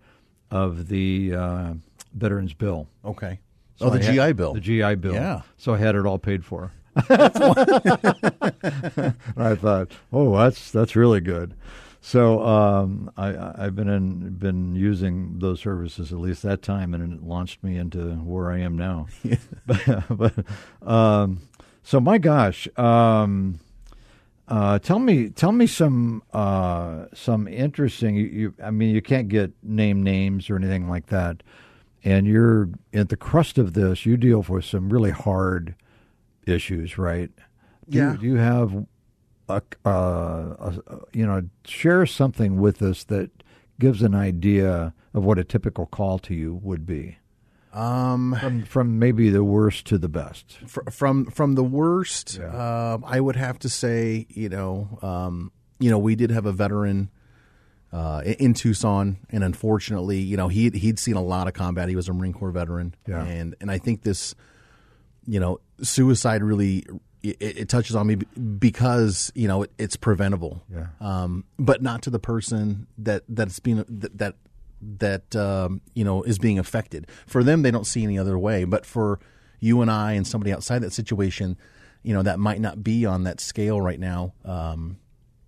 of 0.49 0.87
the 0.87 1.33
uh, 1.35 1.73
Veterans 2.13 2.53
Bill. 2.53 2.87
Okay. 3.05 3.39
So 3.81 3.87
oh, 3.87 3.89
the 3.89 4.03
had- 4.03 4.13
GI 4.13 4.33
Bill. 4.33 4.53
The 4.53 4.59
GI 4.59 4.95
Bill. 4.95 5.13
Yeah. 5.13 5.41
So 5.57 5.73
I 5.73 5.77
had 5.77 5.95
it 5.95 6.05
all 6.05 6.19
paid 6.19 6.45
for. 6.45 6.71
I 6.95 7.13
thought, 9.55 9.91
oh, 10.13 10.37
that's 10.37 10.71
that's 10.71 10.95
really 10.95 11.21
good. 11.21 11.55
So 12.01 12.43
um, 12.45 13.11
I, 13.15 13.65
I've 13.65 13.75
been 13.75 13.87
in, 13.87 14.31
been 14.31 14.75
using 14.75 15.37
those 15.37 15.59
services 15.59 16.11
at 16.11 16.19
least 16.19 16.41
that 16.41 16.63
time, 16.63 16.93
and 16.95 17.13
it 17.13 17.23
launched 17.23 17.63
me 17.63 17.77
into 17.77 18.15
where 18.15 18.51
I 18.51 18.59
am 18.59 18.75
now. 18.75 19.07
but, 19.65 20.03
but 20.09 20.87
um, 20.87 21.41
so 21.83 21.99
my 21.99 22.17
gosh, 22.17 22.67
um, 22.77 23.59
uh, 24.47 24.79
tell 24.79 24.99
me 24.99 25.29
tell 25.29 25.51
me 25.51 25.67
some 25.67 26.23
uh, 26.33 27.05
some 27.13 27.47
interesting. 27.47 28.15
You, 28.15 28.25
you, 28.25 28.53
I 28.63 28.71
mean, 28.71 28.93
you 28.93 29.01
can't 29.01 29.27
get 29.27 29.51
name 29.63 30.03
names 30.03 30.49
or 30.49 30.55
anything 30.55 30.89
like 30.89 31.05
that, 31.07 31.41
and 32.03 32.25
you're 32.27 32.69
at 32.93 33.09
the 33.09 33.17
crust 33.17 33.57
of 33.57 33.73
this. 33.73 34.05
You 34.05 34.17
deal 34.17 34.45
with 34.47 34.65
some 34.65 34.89
really 34.89 35.11
hard 35.11 35.75
issues, 36.45 36.97
right? 36.97 37.31
Do 37.89 37.97
Yeah. 37.97 38.11
You, 38.13 38.17
do 38.17 38.25
you 38.27 38.35
have 38.37 38.85
a, 39.49 39.61
uh, 39.85 39.89
a, 39.89 40.73
you 41.13 41.25
know 41.25 41.43
share 41.65 42.05
something 42.05 42.59
with 42.59 42.81
us 42.81 43.03
that 43.05 43.29
gives 43.79 44.01
an 44.01 44.15
idea 44.15 44.93
of 45.13 45.23
what 45.25 45.37
a 45.39 45.43
typical 45.43 45.85
call 45.85 46.19
to 46.19 46.33
you 46.33 46.55
would 46.63 46.85
be? 46.85 47.17
Um, 47.73 48.35
From 48.39 48.63
from 48.63 48.99
maybe 48.99 49.29
the 49.29 49.43
worst 49.45 49.85
to 49.87 49.97
the 49.97 50.09
best. 50.09 50.57
fr- 50.67 50.89
from 50.91 51.25
from 51.27 51.55
the 51.55 51.63
worst, 51.63 52.37
um, 52.39 53.03
I 53.07 53.19
would 53.21 53.37
have 53.37 53.59
to 53.59 53.69
say, 53.69 54.25
you 54.29 54.49
know, 54.49 54.99
um, 55.01 55.51
you 55.79 55.89
know, 55.89 55.97
we 55.97 56.15
did 56.15 56.31
have 56.31 56.45
a 56.45 56.51
veteran 56.51 57.09
uh, 57.93 58.21
in- 58.25 58.53
Tucson, 58.53 59.17
and 59.29 59.43
unfortunately, 59.43 60.19
you 60.19 60.37
know, 60.37 60.47
he 60.47 60.69
he'd 60.69 60.99
seen 60.99 61.15
a 61.15 61.21
lot 61.23 61.47
of 61.47 61.53
combat. 61.53 61.89
He 61.89 61.95
was 61.95 62.07
a 62.09 62.13
Marine 62.13 62.33
Corps 62.33 62.51
veteran, 62.51 62.95
Yeah. 63.07 63.23
and 63.23 63.55
and 63.59 63.69
I 63.71 63.77
think 63.77 64.03
this, 64.03 64.33
you 65.25 65.39
know, 65.39 65.59
suicide 65.81 66.43
really 66.43 66.85
it, 67.23 67.37
it 67.39 67.69
touches 67.69 67.95
on 67.95 68.07
me 68.07 68.15
because 68.15 69.31
you 69.35 69.47
know 69.47 69.63
it, 69.63 69.71
it's 69.77 69.95
preventable, 69.95 70.63
Yeah. 70.73 70.87
um, 70.99 71.43
but 71.59 71.81
not 71.81 72.01
to 72.03 72.09
the 72.09 72.19
person 72.19 72.87
that 72.99 73.23
that's 73.27 73.59
being 73.59 73.77
that. 73.77 74.17
that 74.17 74.35
that 74.97 75.35
um, 75.35 75.79
you 75.93 76.03
know 76.03 76.23
is 76.23 76.39
being 76.39 76.57
affected. 76.57 77.07
For 77.27 77.43
them, 77.43 77.61
they 77.61 77.69
don't 77.69 77.85
see 77.85 78.01
any 78.03 78.17
other 78.17 78.39
way. 78.39 78.63
But 78.63 78.83
for 78.83 79.19
you 79.59 79.81
and 79.83 79.91
I 79.91 80.13
and 80.13 80.25
somebody 80.25 80.51
outside 80.51 80.79
that 80.79 80.91
situation, 80.91 81.55
you 82.01 82.15
know, 82.15 82.23
that 82.23 82.39
might 82.39 82.59
not 82.59 82.83
be 82.83 83.05
on 83.05 83.25
that 83.25 83.39
scale 83.39 83.79
right 83.79 83.99
now. 83.99 84.33
Um, 84.43 84.97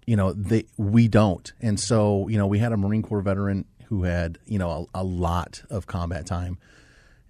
you 0.06 0.16
know, 0.16 0.34
they 0.34 0.66
we 0.78 1.08
don't. 1.08 1.52
And 1.62 1.80
so, 1.80 2.28
you 2.28 2.38
know, 2.38 2.48
we 2.48 2.60
had 2.60 2.72
a 2.72 2.78
Marine 2.78 3.02
Corps 3.04 3.22
veteran 3.22 3.66
who 3.88 4.04
had 4.04 4.38
you 4.46 4.60
know 4.60 4.88
a, 4.94 5.02
a 5.02 5.04
lot 5.04 5.64
of 5.70 5.88
combat 5.88 6.26
time, 6.26 6.58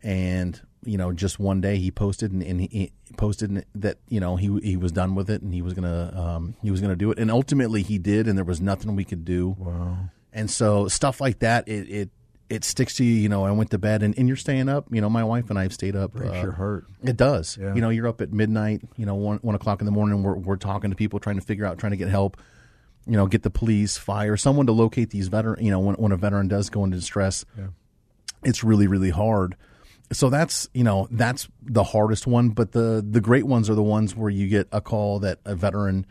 and 0.02 0.60
you 0.86 0.98
know, 0.98 1.12
just 1.14 1.40
one 1.40 1.62
day 1.62 1.78
he 1.78 1.92
posted 1.92 2.32
and, 2.32 2.44
and 2.44 2.62
he, 2.62 2.92
posted 3.16 3.64
that 3.76 3.98
you 4.10 4.20
know 4.20 4.36
he 4.36 4.60
he 4.62 4.76
was 4.76 4.92
done 4.92 5.16
with 5.16 5.30
it 5.30 5.42
and 5.42 5.54
he 5.54 5.62
was 5.62 5.74
gonna 5.74 6.12
um, 6.20 6.56
he 6.62 6.72
was 6.72 6.82
gonna 6.82 6.96
do 6.96 7.12
it, 7.12 7.20
and 7.20 7.30
ultimately 7.32 7.84
he 7.84 7.98
did, 7.98 8.28
and 8.28 8.38
there 8.38 8.46
was 8.46 8.60
nothing 8.62 8.96
we 8.96 9.06
could 9.06 9.24
do. 9.26 9.56
Wow. 9.58 9.98
And 10.34 10.50
so 10.50 10.88
stuff 10.88 11.22
like 11.22 11.40
that, 11.40 11.68
it 11.68 11.90
it, 11.90 12.10
it 12.50 12.64
sticks 12.64 12.96
to 12.96 13.04
you. 13.04 13.14
You 13.14 13.30
know, 13.30 13.46
I 13.46 13.52
went 13.52 13.70
to 13.72 13.78
bed 13.78 14.02
and, 14.02 14.18
and 14.18 14.28
you're 14.28 14.36
staying 14.36 14.68
up. 14.68 14.88
You 14.92 15.00
know, 15.00 15.10
my 15.10 15.24
wife 15.24 15.50
and 15.50 15.60
I 15.60 15.64
have 15.64 15.74
stayed 15.74 15.96
up. 15.96 16.16
uh, 16.16 16.20
Breaks 16.20 16.42
your 16.42 16.52
heart. 16.54 16.86
It 17.04 17.18
does. 17.18 17.58
Yeah. 17.60 17.76
You 17.76 17.82
know, 17.82 17.90
you're 17.90 18.08
up 18.08 18.20
at 18.22 18.34
midnight. 18.34 18.82
You 18.98 19.06
know, 19.06 19.16
one 19.16 19.38
one 19.38 19.54
o'clock 19.56 19.80
in 19.80 19.86
the 19.86 19.92
morning. 19.92 20.24
We're 20.24 20.36
we're 20.36 20.58
talking 20.58 20.90
to 20.90 20.96
people, 20.96 21.20
trying 21.20 21.36
to 21.40 21.46
figure 21.46 21.66
out, 21.66 21.78
trying 21.78 21.92
to 21.92 21.98
get 21.98 22.10
help. 22.10 22.38
You 23.06 23.18
know, 23.18 23.28
get 23.28 23.44
the 23.44 23.50
police, 23.50 23.98
fire, 23.98 24.38
someone 24.38 24.66
to 24.68 24.72
locate 24.72 25.10
these 25.10 25.28
veteran. 25.28 25.64
You 25.64 25.72
know, 25.72 25.80
when 25.80 25.96
when 25.96 26.12
a 26.12 26.18
veteran 26.18 26.48
does 26.48 26.70
go 26.70 26.84
into 26.84 26.98
distress, 26.98 27.46
it's 28.44 28.64
really 28.64 28.88
really 28.88 29.10
hard. 29.10 29.56
So 30.12 30.30
that's 30.30 30.70
you 30.74 30.84
know 30.84 31.08
that's 31.12 31.48
the 31.62 31.84
hardest 31.84 32.28
one. 32.28 32.50
But 32.50 32.72
the 32.72 33.06
the 33.08 33.22
great 33.22 33.46
ones 33.46 33.70
are 33.70 33.76
the 33.76 33.84
ones 33.84 34.16
where 34.16 34.30
you 34.30 34.48
get 34.48 34.68
a 34.72 34.82
call 34.82 35.20
that 35.20 35.40
a 35.46 35.56
veteran 35.56 36.06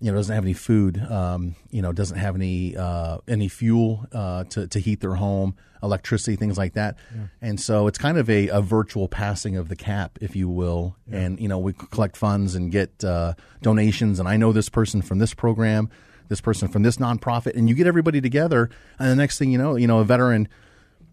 you 0.00 0.10
know 0.10 0.16
doesn't 0.16 0.34
have 0.34 0.44
any 0.44 0.52
food, 0.52 1.00
um, 1.10 1.54
you 1.70 1.80
know 1.80 1.92
doesn't 1.92 2.18
have 2.18 2.34
any 2.34 2.76
uh, 2.76 3.18
any 3.28 3.48
fuel 3.48 4.04
uh, 4.12 4.44
to 4.44 4.66
to 4.66 4.80
heat 4.80 5.00
their 5.00 5.14
home, 5.14 5.54
electricity, 5.80 6.34
things 6.36 6.58
like 6.58 6.72
that. 6.74 6.96
And 7.40 7.60
so 7.60 7.86
it's 7.86 7.98
kind 7.98 8.18
of 8.18 8.28
a, 8.28 8.48
a 8.48 8.60
virtual 8.60 9.06
passing 9.06 9.56
of 9.56 9.68
the 9.68 9.76
cap, 9.76 10.18
if 10.20 10.34
you 10.34 10.48
will. 10.48 10.96
And 11.10 11.38
you 11.40 11.46
know 11.46 11.58
we 11.60 11.72
collect 11.72 12.16
funds 12.16 12.56
and 12.56 12.72
get 12.72 13.04
uh, 13.04 13.34
donations. 13.60 14.18
And 14.18 14.28
I 14.28 14.36
know 14.36 14.52
this 14.52 14.68
person 14.68 15.02
from 15.02 15.18
this 15.20 15.34
program, 15.34 15.88
this 16.32 16.40
person 16.40 16.68
from 16.68 16.82
this 16.82 16.96
nonprofit, 16.96 17.54
and 17.54 17.68
you 17.68 17.74
get 17.74 17.86
everybody 17.86 18.20
together. 18.20 18.70
And 18.98 19.10
the 19.10 19.16
next 19.16 19.38
thing 19.38 19.52
you 19.52 19.58
know, 19.58 19.76
you 19.76 19.86
know 19.86 19.98
a 20.00 20.04
veteran 20.04 20.48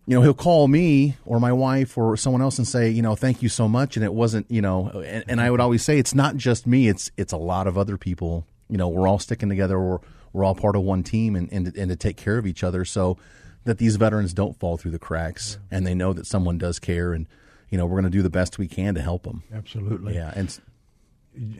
you 0.10 0.15
know, 0.15 0.23
he'll 0.23 0.34
call 0.34 0.67
me 0.67 1.17
or 1.23 1.39
my 1.39 1.51
wife 1.51 1.95
or 1.95 2.17
someone 2.17 2.41
else 2.41 2.58
and 2.58 2.67
say, 2.67 2.89
you 2.89 3.03
know, 3.03 3.15
thank 3.15 3.43
you 3.43 3.49
so 3.49 3.67
much. 3.67 3.95
And 3.95 4.03
it 4.03 4.12
wasn't, 4.12 4.49
you 4.49 4.60
know, 4.60 5.03
and, 5.05 5.23
and 5.27 5.39
I 5.39 5.51
would 5.51 5.60
always 5.60 5.84
say 5.84 5.99
it's 5.99 6.15
not 6.15 6.36
just 6.36 6.65
me; 6.65 6.88
it's 6.88 7.12
it's 7.15 7.32
a 7.32 7.38
lot 7.38 7.67
of 7.67 7.77
other 7.77 7.95
people. 7.95 8.47
You 8.69 8.77
know, 8.77 8.88
we're 8.88 9.08
all 9.08 9.19
sticking 9.19 9.49
together. 9.49 9.79
We're 9.79 9.99
we're 10.34 10.43
all 10.43 10.55
part 10.55 10.75
of 10.75 10.82
one 10.82 11.03
team, 11.03 11.36
and 11.36 11.47
and, 11.53 11.67
and 11.77 11.89
to 11.91 11.95
take 11.95 12.17
care 12.17 12.39
of 12.39 12.47
each 12.47 12.63
other, 12.63 12.86
so 12.86 13.19
that 13.65 13.77
these 13.77 13.97
veterans 13.97 14.34
don't 14.34 14.58
fall 14.58 14.77
through 14.77 14.91
the 14.91 14.99
cracks, 14.99 15.60
and 15.69 15.86
they 15.86 15.93
know 15.93 16.12
that 16.13 16.25
someone 16.25 16.58
does 16.58 16.79
care, 16.79 17.13
and 17.13 17.27
you 17.69 17.77
know, 17.77 17.86
we're 17.86 18.01
going 18.01 18.12
to 18.12 18.17
do 18.17 18.23
the 18.23 18.32
best 18.32 18.58
we 18.58 18.67
can 18.67 18.95
to 18.95 19.01
help 19.03 19.21
them. 19.21 19.43
Absolutely. 19.53 20.15
Yeah, 20.15 20.34
and 20.36 20.60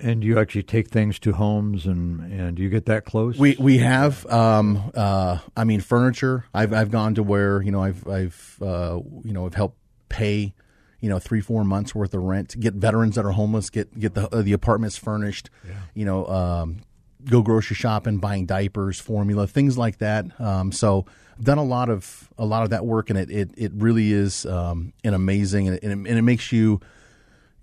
And 0.02 0.24
you 0.24 0.38
actually 0.39 0.63
take 0.63 0.89
things 0.89 1.20
to 1.20 1.32
homes, 1.32 1.86
and 1.86 2.20
and 2.34 2.60
you 2.60 2.70
get 2.70 2.86
that 2.88 3.06
close. 3.06 3.38
We 3.38 3.56
we 3.58 3.78
have 3.78 4.26
um 4.26 4.92
uh 4.94 5.38
I 5.56 5.63
mean 5.63 5.80
furniture. 5.80 6.46
I've 6.54 6.74
I've 6.74 6.92
gone 6.92 7.15
to 7.15 7.24
where 7.24 7.62
you 7.62 7.72
know 7.72 7.82
I've 7.82 8.06
I've 8.08 8.58
uh 8.62 9.00
you 9.24 9.32
know 9.32 9.46
I've 9.46 9.54
helped 9.54 9.78
pay 10.10 10.54
you 11.00 11.08
know 11.10 11.18
three 11.18 11.39
four 11.39 11.63
months 11.63 11.96
worth 11.96 12.13
of 12.13 12.22
rent 12.24 12.60
get 12.60 12.74
veterans 12.74 13.15
that 13.15 13.24
are 13.24 13.32
homeless 13.32 13.70
get 13.70 13.98
get 13.98 14.15
the 14.15 14.28
uh, 14.36 14.42
the 14.42 14.52
apartments 14.52 14.98
furnished. 14.98 15.50
You 15.94 16.04
know 16.04 16.28
um 16.28 16.82
go 17.26 17.42
grocery 17.42 17.76
shopping, 17.76 18.18
buying 18.18 18.46
diapers, 18.46 19.00
formula, 19.00 19.48
things 19.48 19.78
like 19.78 20.00
that. 20.00 20.26
Um 20.42 20.74
so 20.74 21.06
I've 21.38 21.46
done 21.46 21.58
a 21.58 21.63
lot 21.63 21.89
of 21.89 22.30
a 22.38 22.44
lot 22.46 22.63
of 22.63 22.72
that 22.72 22.86
work 22.86 23.10
and 23.10 23.18
it 23.18 23.30
it, 23.32 23.52
it 23.56 23.72
really 23.76 24.12
is 24.12 24.46
um 24.46 24.92
an 25.06 25.13
amazing 25.13 25.68
and 25.70 25.78
it, 25.78 25.84
and 25.84 26.08
it 26.08 26.22
makes 26.22 26.52
you 26.52 26.82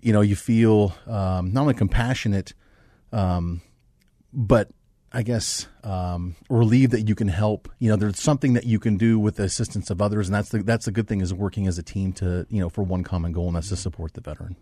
you 0.01 0.13
know 0.13 0.21
you 0.21 0.35
feel 0.35 0.93
um, 1.07 1.51
not 1.53 1.61
only 1.61 1.73
compassionate 1.73 2.53
um, 3.11 3.61
but 4.33 4.69
I 5.11 5.23
guess 5.23 5.67
um, 5.83 6.35
relieved 6.49 6.91
that 6.91 7.07
you 7.07 7.15
can 7.15 7.29
help. 7.29 7.69
You 7.79 7.89
know, 7.89 7.95
there's 7.95 8.21
something 8.21 8.53
that 8.53 8.65
you 8.65 8.77
can 8.77 8.97
do 8.97 9.17
with 9.17 9.37
the 9.37 9.43
assistance 9.43 9.89
of 9.89 10.01
others, 10.01 10.27
and 10.27 10.35
that's 10.35 10.49
the 10.49 10.63
that's 10.63 10.85
the 10.85 10.91
good 10.91 11.07
thing 11.07 11.21
is 11.21 11.33
working 11.33 11.65
as 11.65 11.77
a 11.77 11.83
team 11.83 12.13
to 12.13 12.45
you 12.49 12.59
know 12.59 12.69
for 12.69 12.83
one 12.83 13.03
common 13.03 13.31
goal, 13.31 13.47
and 13.47 13.55
that's 13.55 13.69
to 13.69 13.75
support 13.77 14.13
the 14.13 14.21
veteran. 14.21 14.57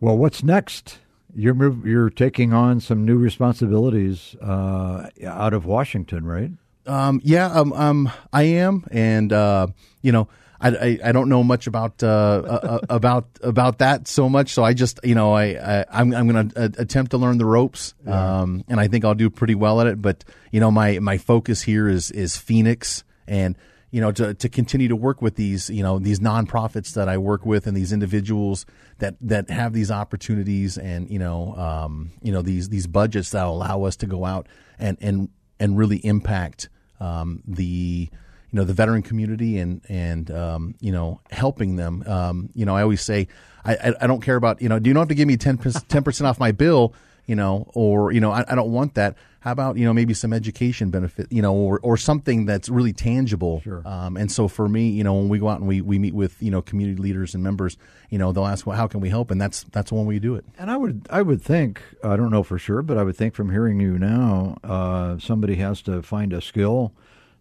Well, 0.00 0.16
what's 0.16 0.42
next? 0.42 1.00
You're 1.34 1.54
move, 1.54 1.86
you're 1.86 2.08
taking 2.08 2.54
on 2.54 2.80
some 2.80 3.04
new 3.04 3.18
responsibilities 3.18 4.34
uh, 4.40 5.10
out 5.26 5.52
of 5.52 5.66
Washington, 5.66 6.24
right? 6.24 6.50
Um, 6.88 7.20
yeah, 7.22 7.46
um, 7.46 7.72
um, 7.74 8.10
I 8.32 8.44
am, 8.44 8.84
and 8.90 9.32
uh, 9.32 9.68
you 10.00 10.10
know, 10.10 10.28
I, 10.60 10.68
I, 10.68 10.98
I 11.04 11.12
don't 11.12 11.28
know 11.28 11.44
much 11.44 11.66
about 11.66 12.02
uh, 12.02 12.06
uh, 12.06 12.78
about 12.88 13.28
about 13.42 13.78
that 13.78 14.08
so 14.08 14.28
much. 14.28 14.54
So 14.54 14.64
I 14.64 14.72
just 14.72 14.98
you 15.04 15.14
know 15.14 15.34
I, 15.34 15.80
I 15.80 15.84
I'm 15.90 16.14
I'm 16.14 16.28
going 16.28 16.48
to 16.50 16.72
attempt 16.78 17.10
to 17.12 17.18
learn 17.18 17.38
the 17.38 17.44
ropes, 17.44 17.94
um, 18.06 18.64
and 18.68 18.80
I 18.80 18.88
think 18.88 19.04
I'll 19.04 19.14
do 19.14 19.30
pretty 19.30 19.54
well 19.54 19.80
at 19.80 19.86
it. 19.86 20.00
But 20.00 20.24
you 20.50 20.60
know, 20.60 20.70
my 20.70 20.98
my 20.98 21.18
focus 21.18 21.62
here 21.62 21.88
is 21.88 22.10
is 22.10 22.36
Phoenix, 22.36 23.04
and 23.26 23.56
you 23.90 24.00
know 24.00 24.10
to 24.12 24.34
to 24.34 24.48
continue 24.48 24.88
to 24.88 24.96
work 24.96 25.22
with 25.22 25.36
these 25.36 25.70
you 25.70 25.82
know 25.82 25.98
these 25.98 26.20
nonprofits 26.20 26.94
that 26.94 27.08
I 27.08 27.18
work 27.18 27.46
with 27.46 27.66
and 27.66 27.76
these 27.76 27.92
individuals 27.92 28.66
that 28.98 29.16
that 29.20 29.50
have 29.50 29.72
these 29.72 29.90
opportunities 29.90 30.78
and 30.78 31.10
you 31.10 31.18
know 31.18 31.54
um, 31.54 32.12
you 32.22 32.32
know 32.32 32.42
these 32.42 32.70
these 32.70 32.86
budgets 32.86 33.30
that 33.30 33.44
allow 33.44 33.84
us 33.84 33.96
to 33.96 34.06
go 34.06 34.24
out 34.24 34.48
and 34.78 34.96
and 35.00 35.28
and 35.60 35.76
really 35.76 35.98
impact 35.98 36.68
um, 37.00 37.42
the 37.46 38.08
you 38.50 38.56
know 38.56 38.64
the 38.64 38.72
veteran 38.72 39.02
community 39.02 39.58
and 39.58 39.82
and 39.88 40.30
um, 40.30 40.74
you 40.80 40.92
know 40.92 41.20
helping 41.30 41.76
them. 41.76 42.02
Um, 42.06 42.50
you 42.54 42.64
know, 42.64 42.74
I 42.74 42.82
always 42.82 43.02
say 43.02 43.28
I, 43.64 43.74
I 43.74 43.94
I 44.02 44.06
don't 44.06 44.22
care 44.22 44.36
about 44.36 44.62
you 44.62 44.68
know. 44.68 44.78
Do 44.78 44.88
you 44.88 44.94
don't 44.94 45.02
have 45.02 45.08
to 45.08 45.14
give 45.14 45.28
me 45.28 45.36
10 45.36 45.58
percent 45.58 46.22
off 46.22 46.38
my 46.38 46.52
bill? 46.52 46.94
you 47.28 47.36
know, 47.36 47.70
or 47.74 48.10
you 48.10 48.20
know, 48.20 48.32
I, 48.32 48.44
I 48.48 48.54
don't 48.56 48.72
want 48.72 48.94
that. 48.94 49.14
How 49.40 49.52
about 49.52 49.76
you 49.76 49.84
know 49.84 49.92
maybe 49.92 50.14
some 50.14 50.32
education 50.32 50.90
benefit, 50.90 51.28
you 51.30 51.40
know, 51.42 51.54
or 51.54 51.78
or 51.84 51.96
something 51.96 52.44
that's 52.46 52.68
really 52.68 52.92
tangible. 52.92 53.60
Sure. 53.62 53.82
Um, 53.86 54.16
and 54.16 54.30
so 54.32 54.48
for 54.48 54.68
me, 54.68 54.88
you 54.90 55.04
know, 55.04 55.14
when 55.14 55.28
we 55.28 55.38
go 55.38 55.48
out 55.48 55.60
and 55.60 55.68
we, 55.68 55.80
we 55.80 55.98
meet 55.98 56.12
with 56.14 56.42
you 56.42 56.50
know 56.50 56.60
community 56.60 57.00
leaders 57.00 57.34
and 57.34 57.44
members, 57.44 57.76
you 58.10 58.18
know, 58.18 58.32
they'll 58.32 58.46
ask, 58.46 58.66
well, 58.66 58.76
how 58.76 58.88
can 58.88 59.00
we 59.00 59.08
help? 59.10 59.30
And 59.30 59.40
that's 59.40 59.62
that's 59.70 59.92
when 59.92 60.06
we 60.06 60.18
do 60.18 60.34
it. 60.34 60.44
And 60.58 60.70
I 60.72 60.76
would 60.76 61.06
I 61.08 61.22
would 61.22 61.40
think 61.40 61.80
I 62.02 62.16
don't 62.16 62.30
know 62.32 62.42
for 62.42 62.58
sure, 62.58 62.82
but 62.82 62.98
I 62.98 63.04
would 63.04 63.16
think 63.16 63.34
from 63.34 63.50
hearing 63.50 63.78
you 63.80 63.96
now, 63.98 64.56
uh, 64.64 65.18
somebody 65.18 65.54
has 65.56 65.82
to 65.82 66.02
find 66.02 66.32
a 66.32 66.40
skill. 66.40 66.92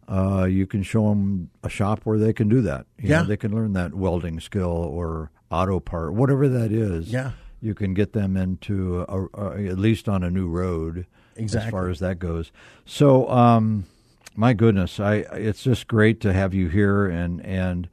Uh, 0.08 0.46
you 0.50 0.66
can 0.68 0.84
show 0.84 1.10
them 1.10 1.50
a 1.64 1.70
shop 1.70 2.02
where 2.04 2.18
they 2.20 2.32
can 2.32 2.48
do 2.48 2.62
that. 2.62 2.86
You 3.00 3.10
Yeah. 3.10 3.22
know, 3.24 3.28
they 3.28 3.38
can 3.38 3.54
learn 3.54 3.74
that 3.74 3.94
welding 3.96 4.40
skill 4.40 4.70
or 4.70 5.32
auto 5.52 5.80
part, 5.80 6.14
whatever 6.14 6.48
that 6.48 6.72
is. 6.72 7.12
Yeah. 7.12 7.32
you 7.60 7.74
can 7.74 7.94
get 7.96 8.14
them 8.14 8.38
into 8.38 9.02
a, 9.10 9.26
a, 9.34 9.66
at 9.68 9.80
least 9.80 10.08
on 10.08 10.24
a 10.24 10.30
new 10.30 10.48
road. 10.48 11.08
As 11.40 11.70
far 11.72 11.90
as 11.90 12.00
that 12.00 12.20
goes. 12.20 12.52
So, 12.86 13.30
um, 13.30 13.86
my 14.36 14.54
goodness, 14.54 15.00
I 15.00 15.16
it's 15.34 15.64
just 15.64 15.88
great 15.88 16.20
to 16.22 16.34
have 16.34 16.54
you 16.54 16.68
here 16.70 17.08
and 17.08 17.44
and 17.46 17.90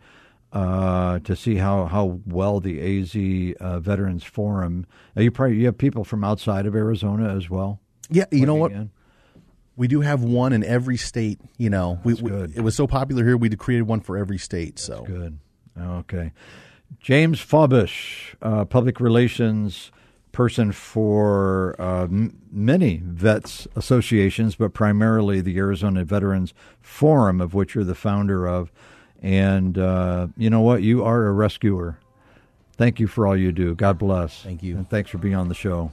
uh, 0.52 1.18
to 1.20 1.34
see 1.34 1.56
how, 1.56 1.86
how 1.86 2.20
well 2.26 2.60
the 2.60 2.80
AZ 3.00 3.56
uh, 3.60 3.80
Veterans 3.80 4.22
Forum. 4.22 4.86
uh, 5.16 5.20
You 5.22 5.30
probably 5.32 5.56
you 5.56 5.66
have 5.66 5.76
people 5.78 6.04
from 6.04 6.22
outside 6.22 6.64
of 6.66 6.76
Arizona 6.76 7.34
as 7.36 7.50
well. 7.50 7.80
Yeah, 8.08 8.26
you 8.30 8.46
know 8.46 8.54
what? 8.54 8.70
in? 8.70 8.90
We 9.76 9.88
do 9.88 10.02
have 10.02 10.22
one 10.22 10.52
in 10.52 10.62
every 10.62 10.96
state. 10.96 11.40
You 11.58 11.70
know, 11.70 11.98
we, 12.04 12.14
we- 12.14 12.30
it 12.54 12.60
was 12.62 12.76
so 12.76 12.86
popular 12.86 13.24
here. 13.24 13.36
We 13.36 13.48
created 13.50 13.88
one 13.88 14.00
for 14.00 14.16
every 14.16 14.38
state. 14.38 14.78
So 14.78 15.02
Good. 15.02 15.38
Okay. 15.76 16.30
James 17.00 17.40
Fabish, 17.44 18.36
uh, 18.40 18.64
public 18.64 19.00
relations 19.00 19.90
person 20.34 20.72
for 20.72 21.74
uh, 21.80 22.02
m- 22.02 22.38
many 22.52 23.00
vets 23.04 23.66
associations, 23.74 24.56
but 24.56 24.74
primarily 24.74 25.40
the 25.40 25.56
Arizona 25.56 26.04
Veterans 26.04 26.52
Forum, 26.82 27.40
of 27.40 27.54
which 27.54 27.74
you're 27.74 27.84
the 27.84 27.94
founder 27.94 28.46
of. 28.46 28.70
And 29.22 29.78
uh, 29.78 30.26
you 30.36 30.50
know 30.50 30.60
what? 30.60 30.82
You 30.82 31.02
are 31.02 31.26
a 31.26 31.32
rescuer. 31.32 31.98
Thank 32.76 33.00
you 33.00 33.06
for 33.06 33.26
all 33.26 33.36
you 33.36 33.52
do. 33.52 33.74
God 33.74 33.98
bless. 33.98 34.42
Thank 34.42 34.62
you. 34.62 34.76
And 34.76 34.90
thanks 34.90 35.08
for 35.08 35.18
being 35.18 35.34
on 35.34 35.48
the 35.48 35.54
show. 35.54 35.92